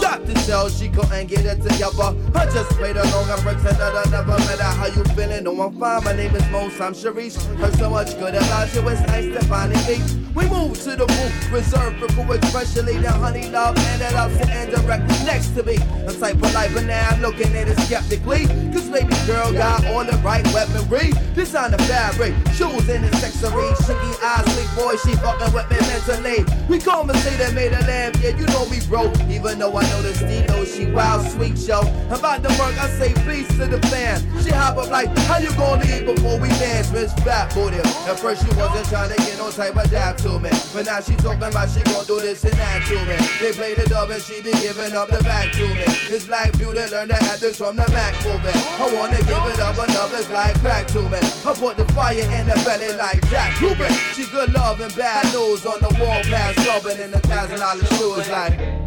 [0.00, 2.16] Shot to tell she couldn't get it together.
[2.34, 4.64] I just played along and pretended I never met her.
[4.64, 5.44] How you feeling?
[5.44, 6.04] No, I'm fine.
[6.04, 6.80] My name is Mos.
[6.80, 7.36] I'm Sharice.
[7.56, 8.88] Heard so much good about you.
[8.88, 10.29] It's nice to finally meet.
[10.34, 15.26] We move to the booth, reserved for especially the honey love, ended up sitting directly
[15.26, 15.76] next to me.
[16.06, 18.46] The type of life, but now I'm looking at it skeptically.
[18.70, 21.10] Cause baby girl got all the right weaponry.
[21.34, 23.76] Designer fabric, shoes and accessories.
[23.82, 26.44] Shaky eyes, sweet boy, she fucking with me mentally.
[26.68, 29.18] We conversate and made a lamb, yeah, you know we broke.
[29.28, 31.80] Even though I know the Stilo, she wild, sweet show.
[32.10, 34.22] About the work, I say peace to the fan.
[34.44, 37.78] She hop up like, how you gonna leave before we dance, Miss Fat Booty?
[37.78, 40.50] At first she wasn't trying to get no type of dab to me.
[40.72, 43.16] But now she talking about she gon' do this and that to me.
[43.40, 45.84] They play the dub and she be giving up the back to me.
[46.12, 48.52] It's like beauty, learn the ethics from the Mac movie.
[48.54, 51.18] I wanna give it up, another's like back to me.
[51.20, 53.92] I put the fire in the belly like Jack Cuban.
[54.14, 57.84] She good love and bad news on the wall past rubbing in the thousand dollar
[57.96, 58.79] shoes like.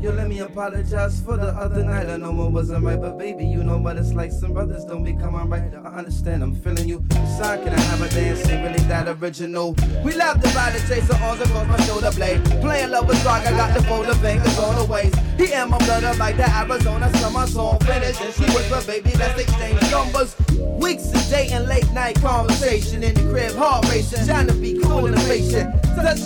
[0.00, 2.08] Yo, let me apologize for the other night.
[2.08, 4.32] I know it wasn't right, but baby, you know what it's like.
[4.32, 5.74] Some brothers don't become alright.
[5.74, 7.04] I understand, I'm feeling you.
[7.36, 8.48] Son, can I have a dance?
[8.48, 9.76] Ain't really that original.
[10.02, 12.42] We laughed about it, chase her arms across my shoulder blade.
[12.62, 15.16] Playing love with rock, I got the folder fingers on the waist.
[15.36, 18.18] He and my brother like the Arizona summer song finish.
[18.22, 20.34] And she whisper, baby, let's exchange numbers.
[20.80, 24.54] Weeks of dating, late night conversation in the crib, heart racing, trying to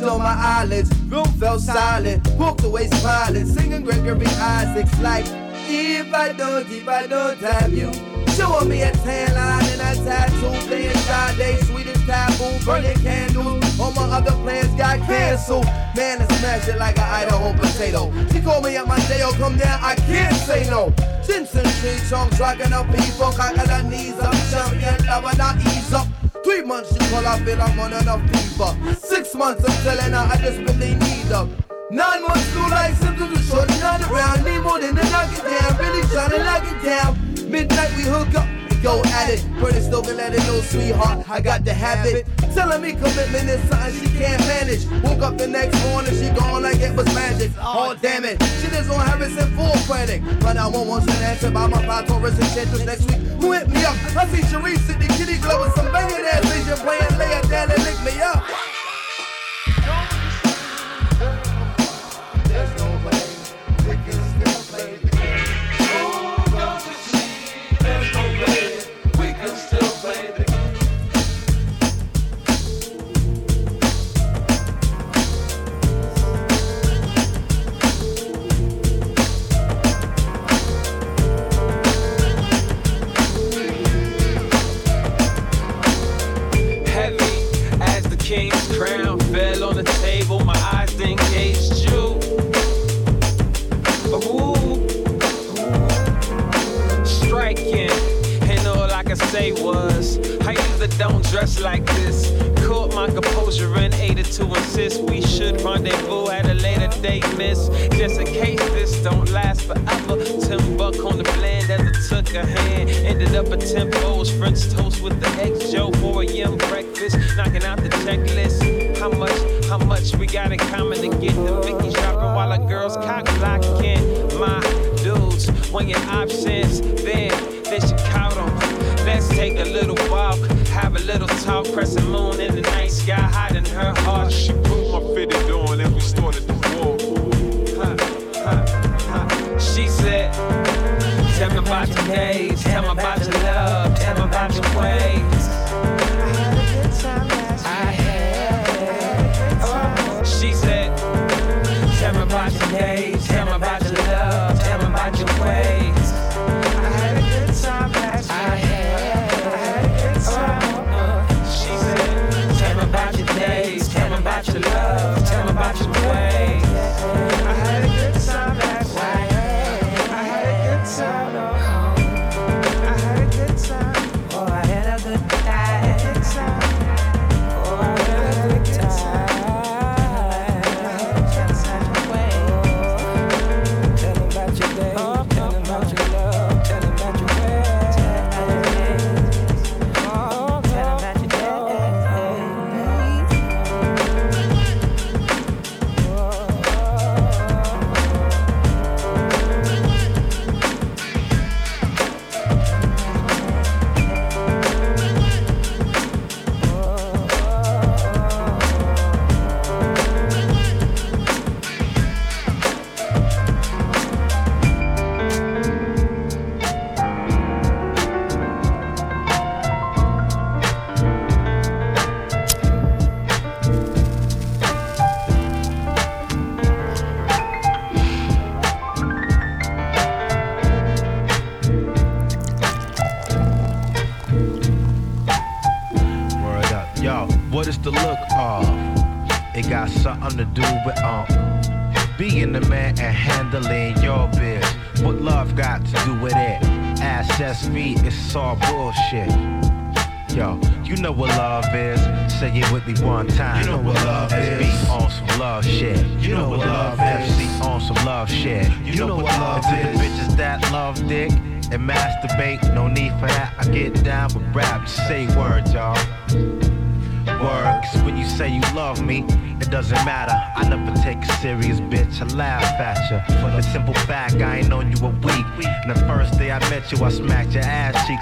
[0.04, 5.24] on my eyelids, room felt silent, walked away smiling, singing Gregory Isaacs like,
[5.66, 7.90] if I don't, if I don't have you.
[8.34, 13.80] Showing me a tan line and a tattoo, playing Sade, sweetest taboo, burning candles.
[13.80, 15.64] All my other plans got canceled.
[15.94, 18.12] Man, I smashed it like an Idaho potato.
[18.32, 20.92] She called me at my day, oh come down, I can't say no.
[21.26, 26.08] Jensen tree chunks, rocking up people, cocking her knees up, champion lover, not ease up.
[26.44, 28.94] Three months she call, I feel I'm on enough fever.
[28.96, 31.48] Six months I'm telling her I just really need her.
[31.90, 34.44] Nine months through life, symptoms are short, not around.
[34.44, 37.50] Need more than knock it down, really trying to lock it down.
[37.50, 39.40] Midnight we hook up go at it.
[39.58, 41.28] Pretty can let it know, sweetheart.
[41.30, 42.26] I got the habit.
[42.52, 44.84] Telling me commitment is something she can't manage.
[45.02, 47.50] Woke up the next morning, she gone like it was magic.
[47.58, 48.40] Oh, damn it.
[48.60, 50.22] She lives on Harrison full credit.
[50.40, 53.16] But I won't want an answer by my five Taurus and next week.
[53.40, 53.96] Who hit me up?
[54.14, 57.18] I see Sharice in the kitty club with some banging ass vision playing.
[57.18, 58.44] Lay it down and lick me up.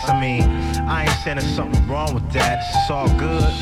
[0.03, 0.11] Cheeks.
[0.11, 0.43] I mean,
[0.89, 3.53] I ain't saying there's something wrong with that, it's all good.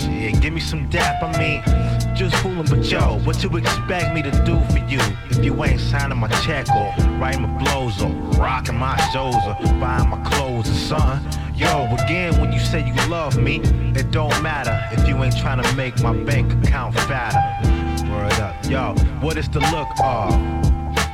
[0.00, 4.22] Shit, give me some dap, I mean, just fooling, but yo, what you expect me
[4.22, 5.00] to do for you?
[5.30, 9.56] If you ain't signing my check or writing my blows or rocking my shows or
[9.80, 11.42] buying my clothes or something.
[11.54, 13.60] Yo, again, when you say you love me,
[13.94, 18.10] it don't matter if you ain't trying to make my bank account fatter.
[18.10, 20.34] Word up, yo, what is the look of?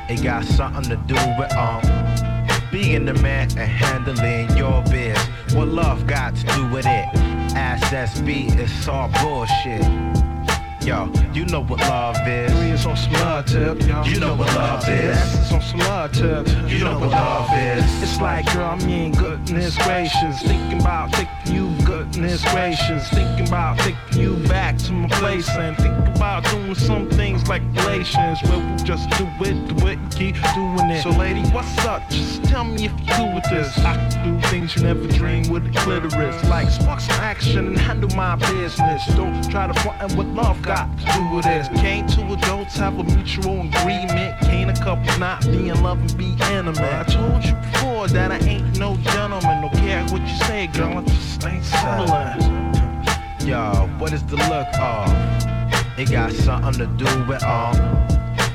[0.09, 1.81] It got something to do with um
[2.83, 5.17] being the man and handling your biz.
[5.53, 7.07] What love got to do with it?
[7.55, 9.83] Ass SB, it's all bullshit.
[10.85, 12.51] Yo, you know what love is.
[12.59, 13.81] It's on some love tip.
[14.05, 15.17] You know what love is.
[15.39, 16.45] It's on some love tip.
[16.69, 18.03] You know what love is.
[18.03, 20.41] It's like, girl, I mean, goodness gracious.
[20.41, 23.07] Thinking about taking you, goodness gracious.
[23.11, 27.61] Thinking about taking you back to my place and think about doing some things like
[27.75, 31.03] relations where we just do it, do it, keep doing it.
[31.03, 32.09] So, lady, what's up?
[32.09, 33.75] Just tell me if you do with this.
[33.79, 36.37] I can do things you never dreamed with a clitoris.
[36.47, 39.07] Like spark some action and handle my business.
[39.15, 41.67] Don't try to front what love got to do with this.
[41.69, 44.39] Can't two adults have a mutual agreement?
[44.41, 46.79] Can't a couple not be in love and be intimate?
[46.79, 49.61] I told you before that I ain't no gentleman.
[49.63, 50.99] Don't care what you say, girl.
[50.99, 53.49] I just ain't settling.
[53.49, 55.09] Yo, what is the look of?
[55.97, 58.12] It got something to do with um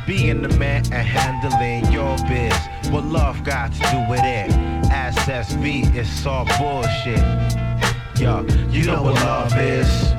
[0.08, 2.56] being the man and handling your biz.
[2.90, 4.50] What love got to do with it?
[4.90, 7.18] Ass SB, it's all bullshit.
[8.18, 8.40] Yo,
[8.70, 10.14] you know what love is.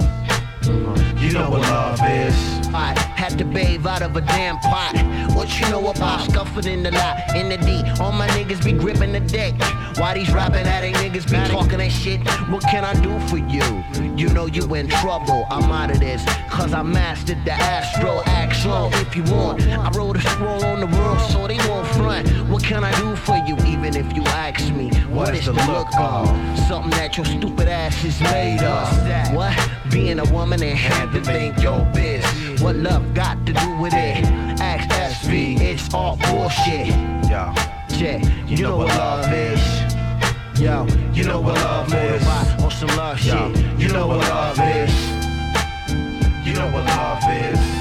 [1.19, 2.35] You know what love is.
[2.71, 4.93] I had to bathe out of a damn pot.
[5.35, 7.83] What you know about scuffing in the lot, in the D?
[7.99, 9.55] All my niggas be gripping the deck.
[9.97, 12.21] Why these rapping addict niggas be talking that shit?
[12.49, 13.63] What can I do for you?
[14.15, 15.47] You know you in trouble.
[15.49, 18.21] I'm out of this, cause I mastered the astro.
[18.61, 19.61] Slow if you want.
[19.67, 22.27] I wrote a scroll on the world so they won't front.
[22.49, 23.55] What can I do for you?
[23.65, 26.27] Even if you ask me, what is the look of?
[26.67, 29.33] Something that your stupid ass is made of.
[29.33, 29.55] What?
[29.89, 32.25] Being a woman and had to think your biz.
[32.61, 34.25] What love got to do with it?
[34.59, 36.87] Ask SV, it's all bullshit.
[37.29, 37.53] Yo,
[37.95, 40.59] yeah, you, know, what love is.
[40.59, 42.27] Yo, you know what love is.
[42.61, 43.79] On some love Yo, shit.
[43.79, 44.93] You know what love is.
[46.45, 47.78] You know what love is.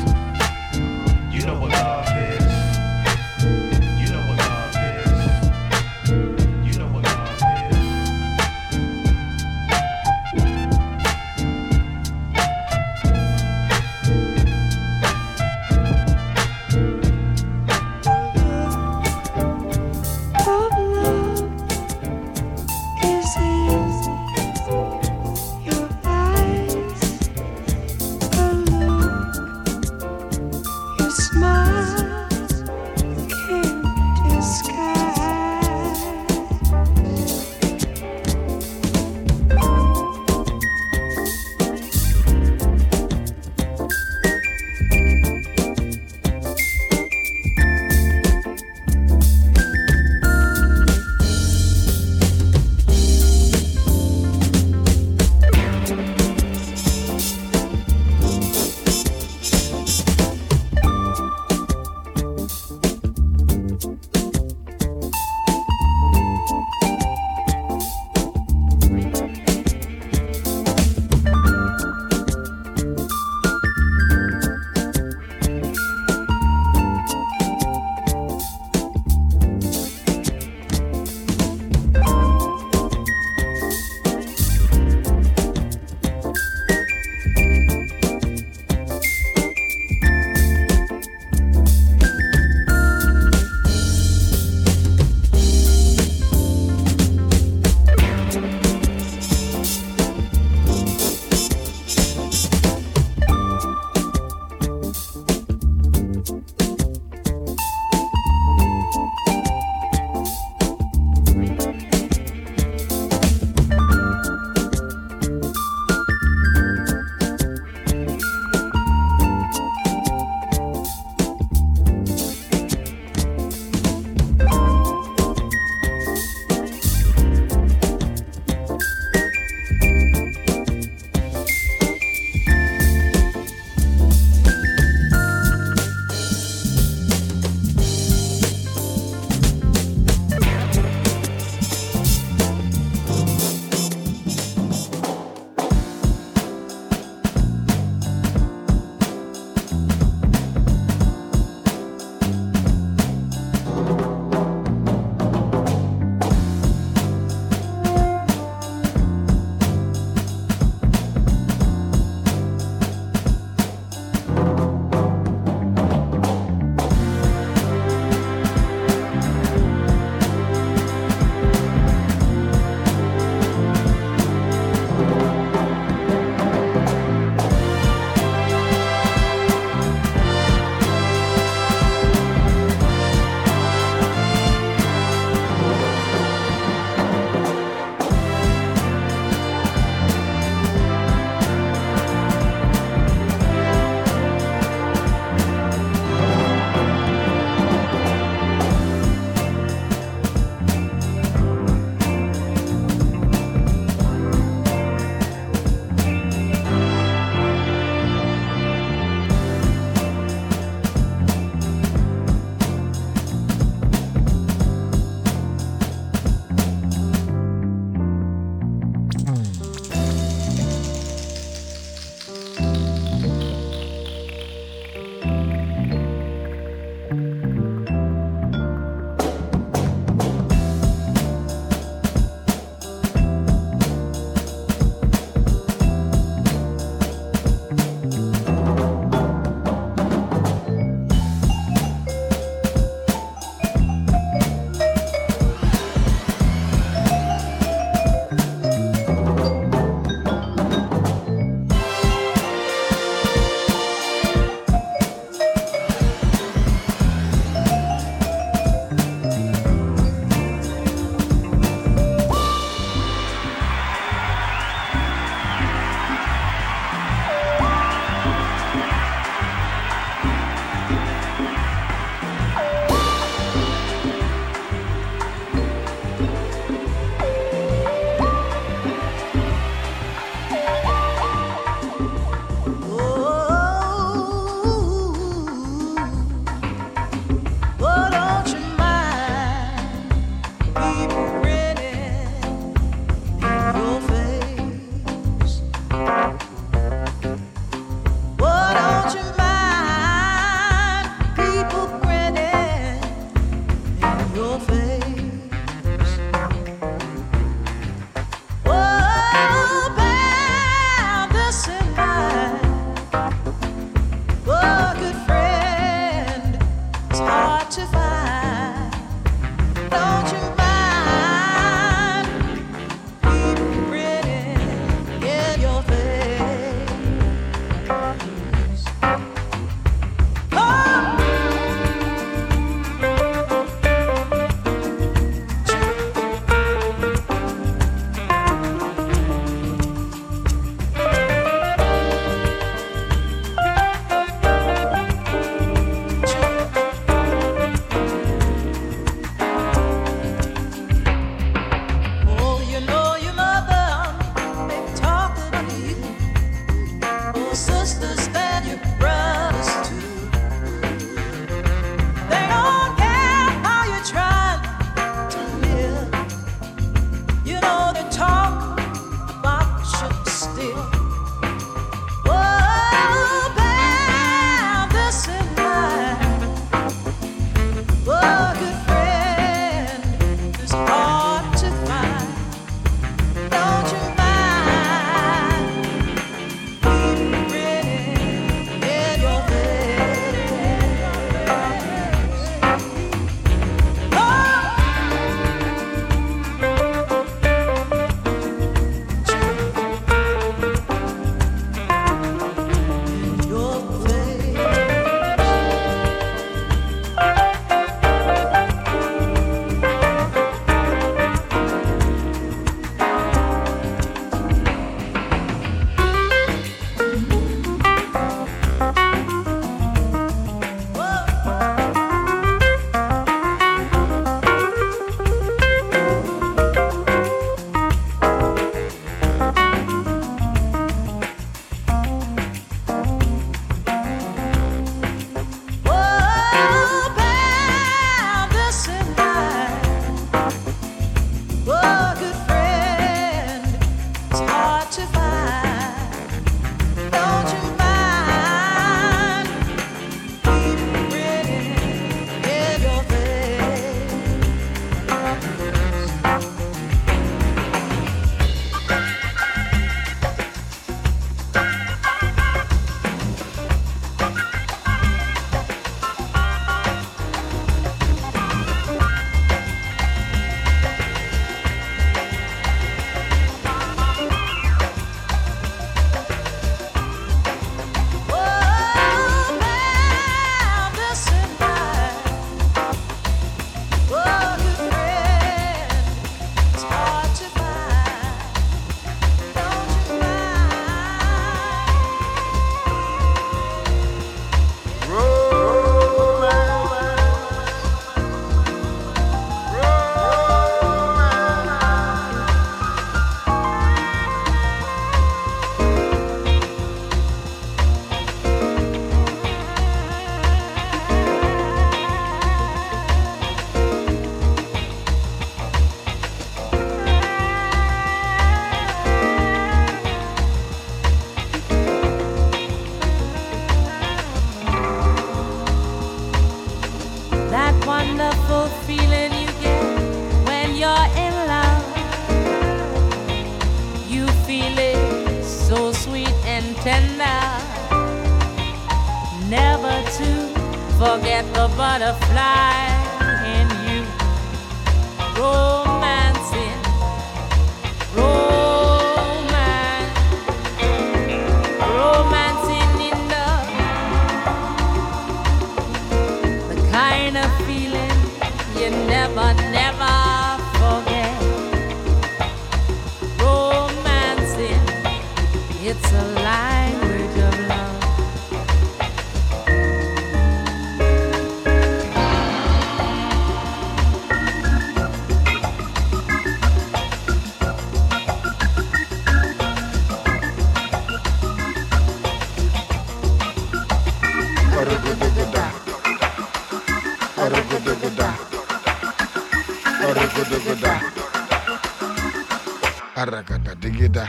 [593.89, 594.29] digida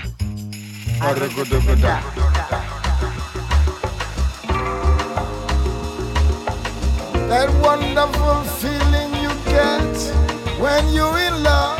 [1.01, 2.01] Aruguduguda.
[7.30, 9.95] That wonderful feeling you get
[10.60, 11.80] when you're in love.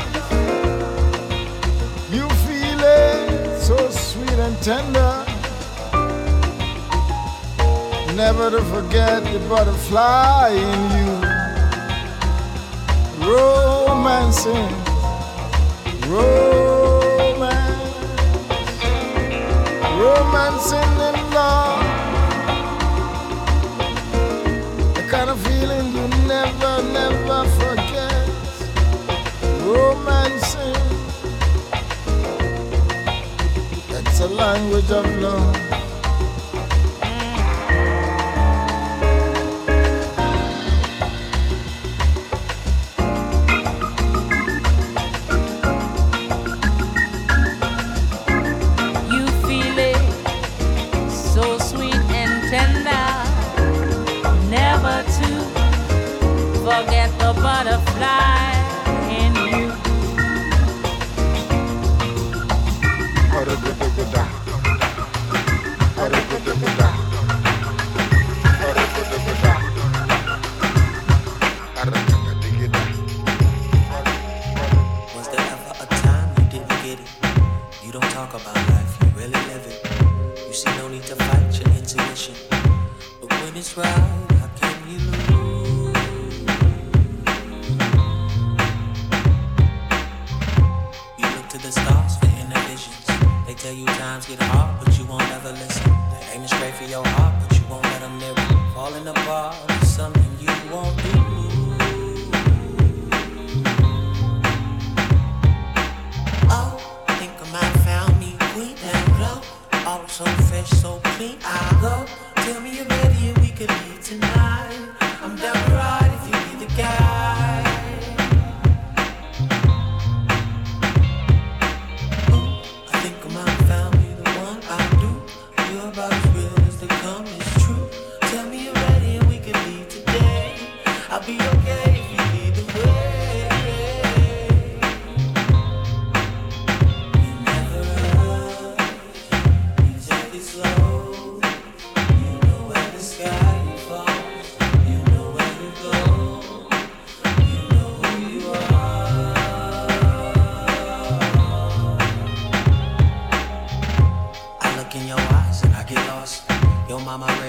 [2.12, 5.14] You feel it so sweet and tender.
[8.16, 11.12] Never to forget the butterfly in you.
[13.28, 14.70] Romancing.
[16.08, 16.59] Romancing.
[20.10, 21.84] romancing in love.
[24.96, 28.26] The kind of feeling you never, never forget.
[29.72, 30.86] Romancing.
[33.92, 35.99] That's a language of love.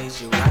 [0.01, 0.50] praise you.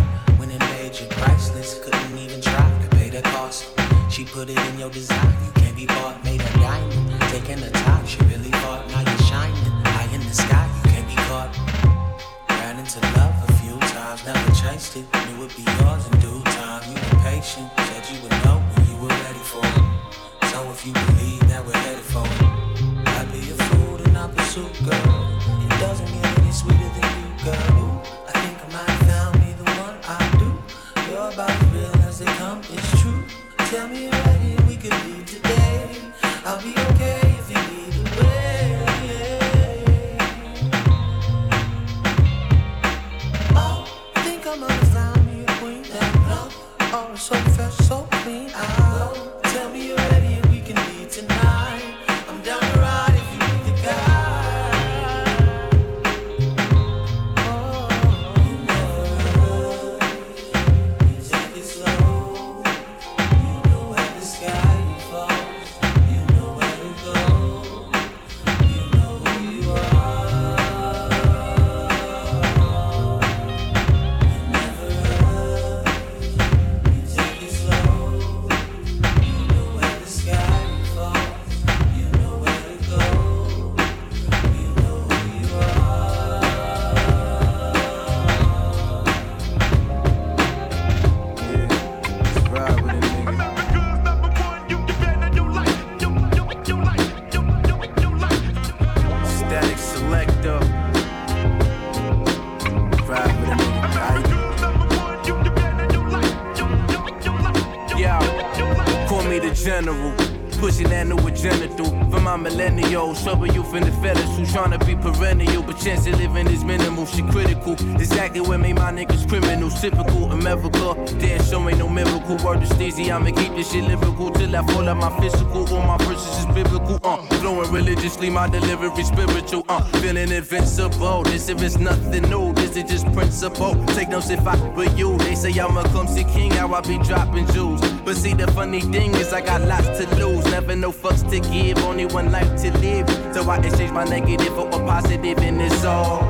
[128.40, 129.66] My delivery spiritual.
[129.68, 131.24] Uh, feeling invincible.
[131.24, 132.53] This if it's nothing new.
[132.53, 133.76] This is just principle.
[133.88, 135.18] Take notes if I were you.
[135.18, 136.52] They say I'm a clumsy king.
[136.52, 137.82] How I be dropping jewels.
[138.06, 140.45] But see, the funny thing is I got lots to lose.
[140.45, 141.80] Never no fucks to give.
[141.80, 143.10] Only one life to live.
[143.34, 146.24] So I exchange my negative for a positive in this all.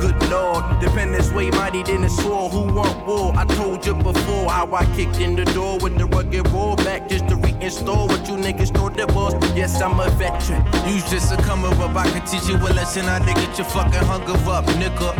[0.00, 2.52] Good lord, dependence way mighty than a sword.
[2.52, 3.32] Who want war?
[3.36, 7.08] I told you before how I kicked in the door with the rugged roll back
[7.08, 7.37] just to
[7.68, 9.34] reinstall what you niggas thought it was.
[9.56, 10.64] Yes, I'm a veteran.
[10.88, 11.96] You just a comer up.
[11.96, 13.06] I can teach you a lesson.
[13.06, 15.16] I to get your fucking hunger up, nigga.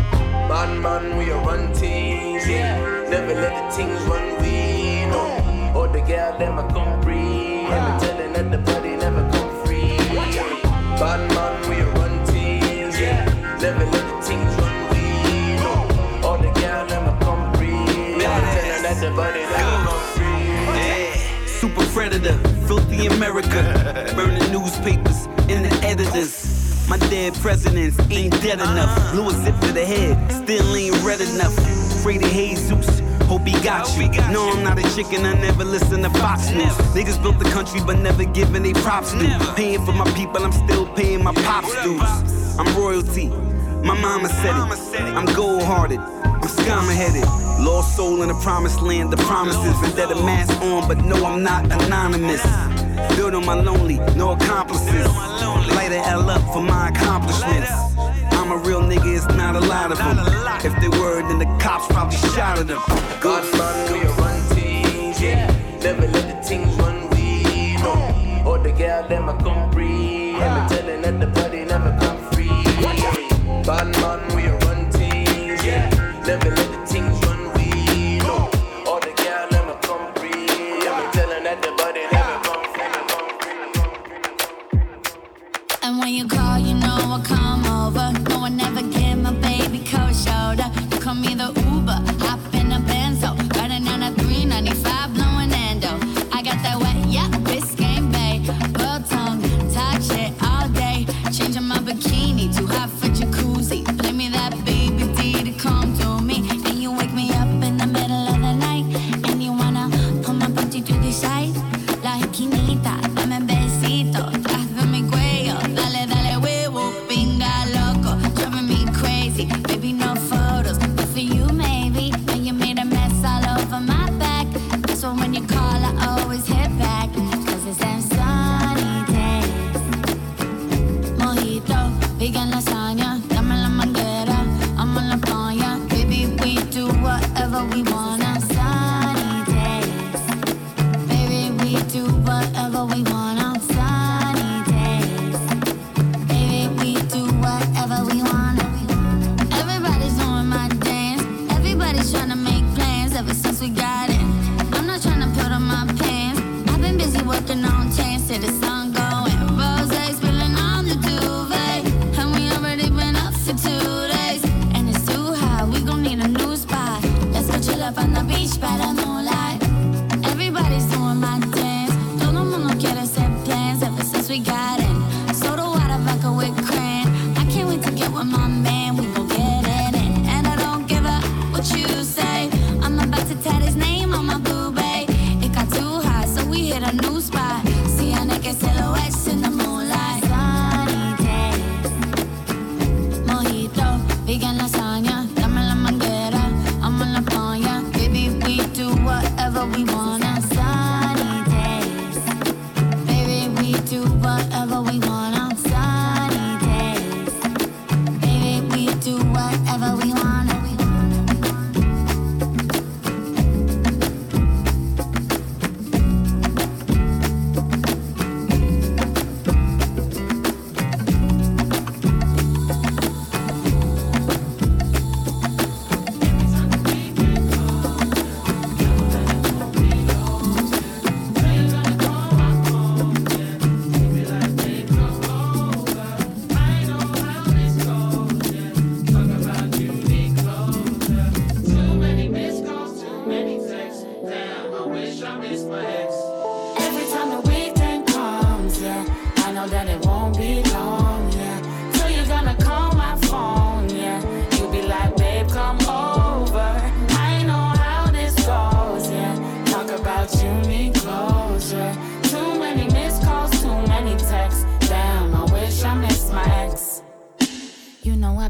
[0.49, 2.49] Man, man, we a run teams.
[2.49, 3.09] Yeah.
[3.11, 5.73] Never let the things run we no.
[5.79, 7.65] Or the girl them a come free.
[7.69, 9.97] Never telling that the body never come free.
[10.99, 11.38] Bad man,
[21.93, 22.37] predator,
[22.67, 24.13] filthy America.
[24.17, 26.89] Burning newspapers and the editors.
[26.89, 29.13] My dead presidents ain't dead enough.
[29.13, 31.57] Blew a zip to the head, still ain't red enough.
[31.99, 33.01] Afraid of Jesus.
[33.29, 34.09] Hope he got you.
[34.33, 36.73] No, I'm not a chicken, I never listen to Fox News.
[36.97, 39.29] Niggas built the country, but never giving they props due.
[39.55, 42.57] Paying for my people, I'm still paying my pops dues.
[42.59, 43.29] I'm royalty.
[43.85, 45.15] My mama said it.
[45.15, 45.99] I'm gold hearted.
[45.99, 47.25] I'm scum headed.
[47.59, 49.77] Lost soul in the promised land, the promises.
[49.83, 52.43] And that a mask on, but no, I'm not anonymous.
[53.17, 55.07] Built on my lonely, no accomplices.
[55.75, 57.71] Light a L up for my accomplishments.
[58.33, 60.19] I'm a real nigga, it's not a lot of them.
[60.65, 62.81] If they were, then the cops probably shot at them.
[63.21, 64.08] God man,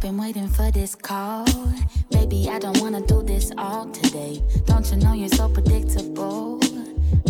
[0.08, 1.44] been waiting for this call.
[2.10, 4.42] Baby, I don't wanna do this all today.
[4.64, 6.58] Don't you know you're so predictable?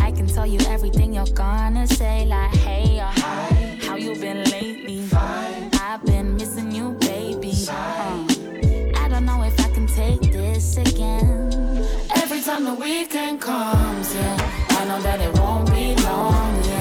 [0.01, 3.79] I can tell you everything you're gonna say, like hey or hi.
[3.83, 5.03] How you been lately?
[5.09, 5.71] Fine.
[5.75, 7.53] I've been missing you, baby.
[7.69, 8.25] Uh,
[9.03, 11.51] I don't know if I can take this again.
[12.15, 14.37] Every time the weekend comes, yeah,
[14.79, 16.63] I know that it won't be long.
[16.63, 16.78] Yeah.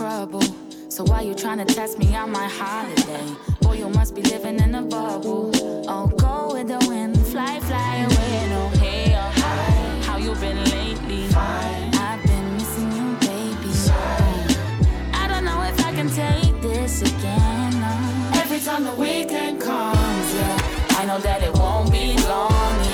[0.00, 0.40] trouble.
[0.88, 3.26] So why you trying to test me on my holiday?
[3.60, 5.50] Boy, you must be living in a bubble.
[5.92, 8.48] Oh, go with the wind, fly, fly away.
[8.48, 10.00] No hey or hi.
[10.06, 11.28] How you been lately?
[11.28, 11.94] Fine.
[12.08, 13.72] I've been missing you, baby.
[15.22, 17.70] I don't know if I can take this again.
[17.84, 18.40] No.
[18.40, 22.89] Every time the weekend comes, yeah, I know that it won't be long.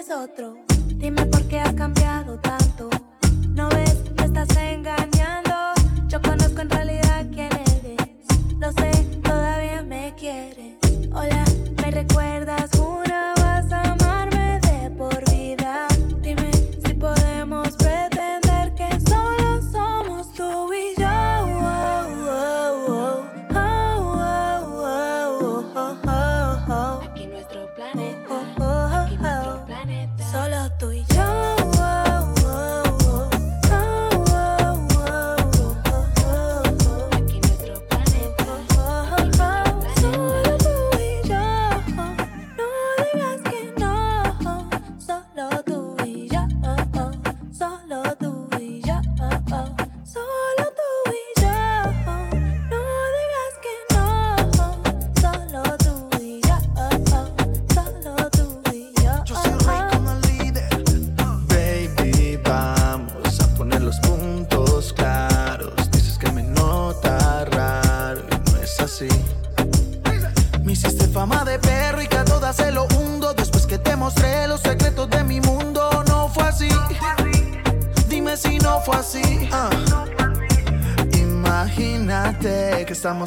[0.00, 0.56] es otro.
[0.96, 1.39] Dime por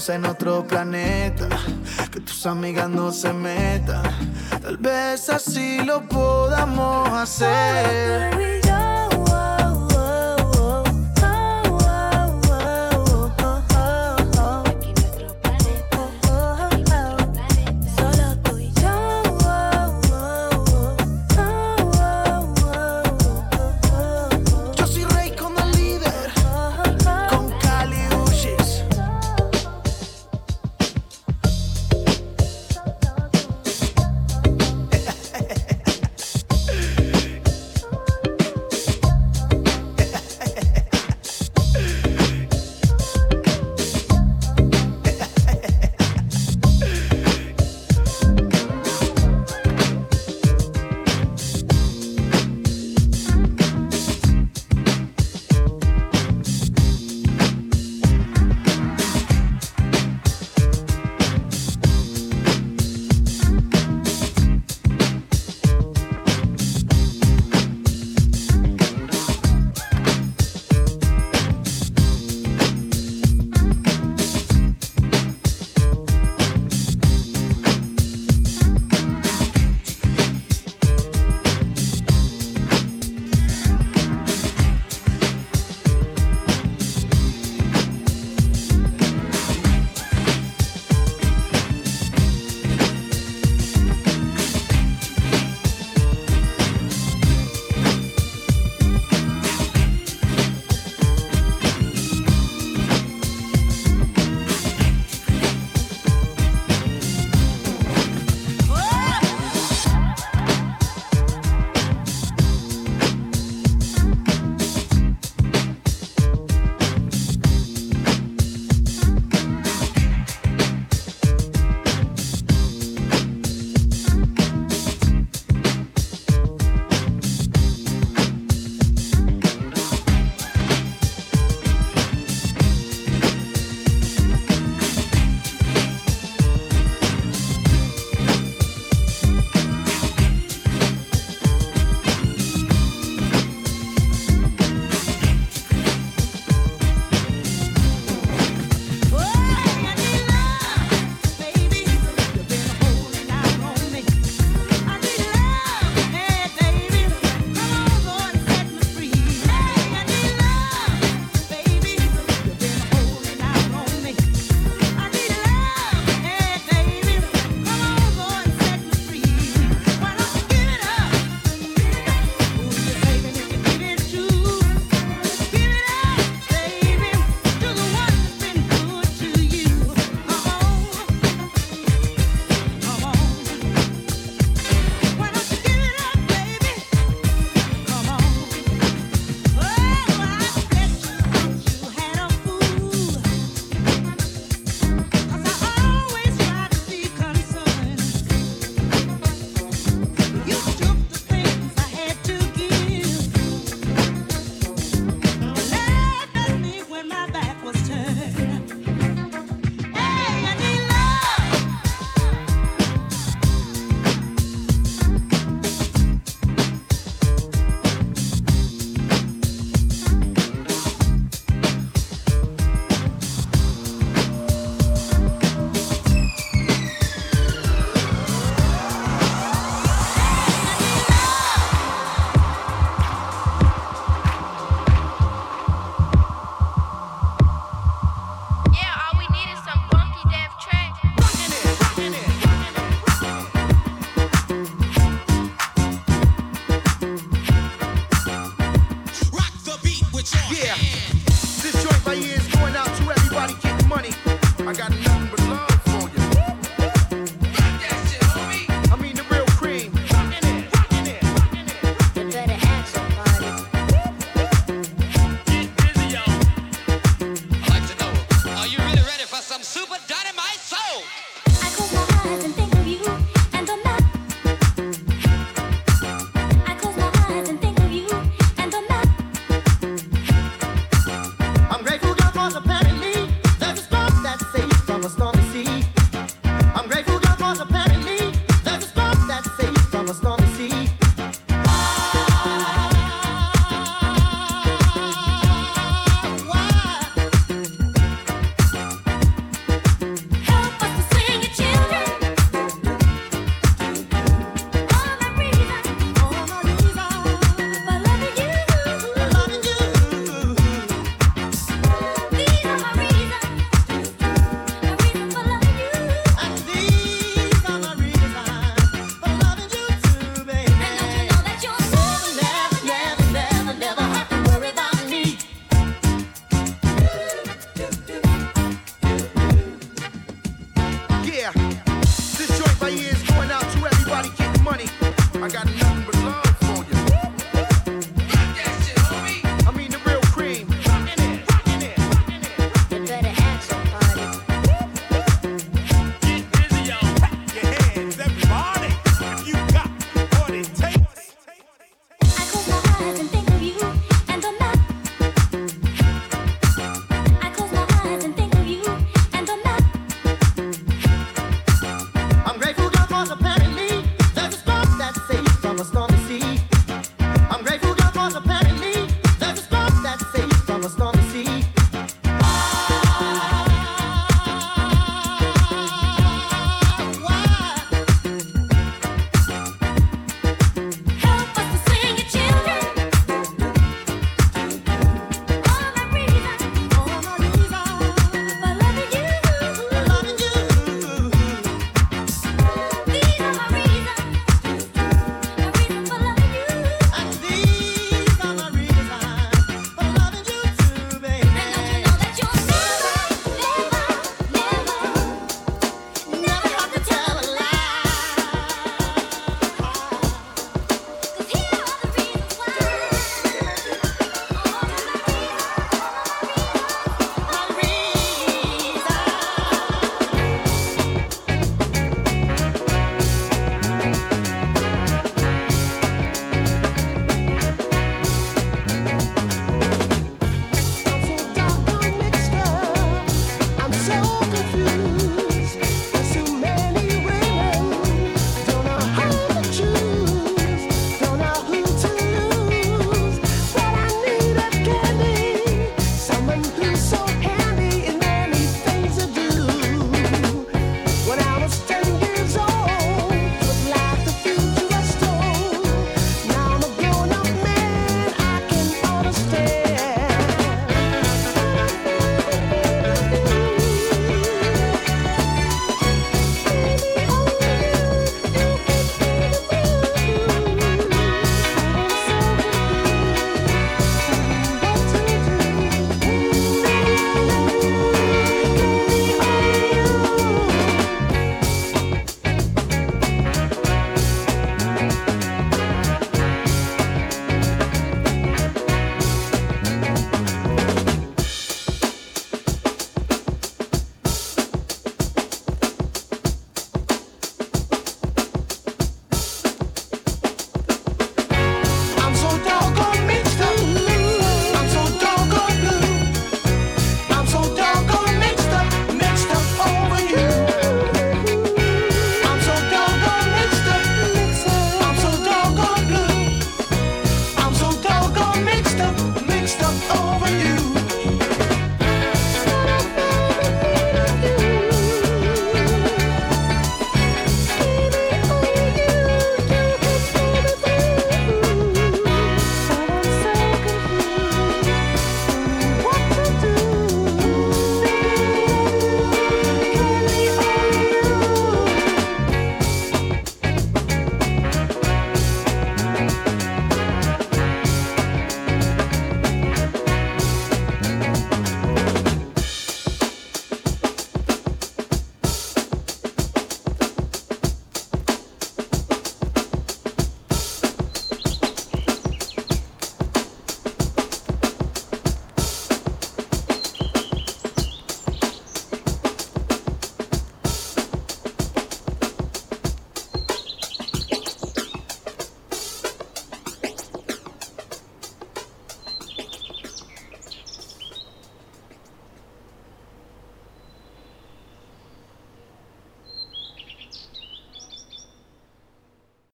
[0.10, 1.48] en otro planeta.
[2.12, 4.04] Que tus amigas no se metan.
[4.62, 5.63] Tal vez así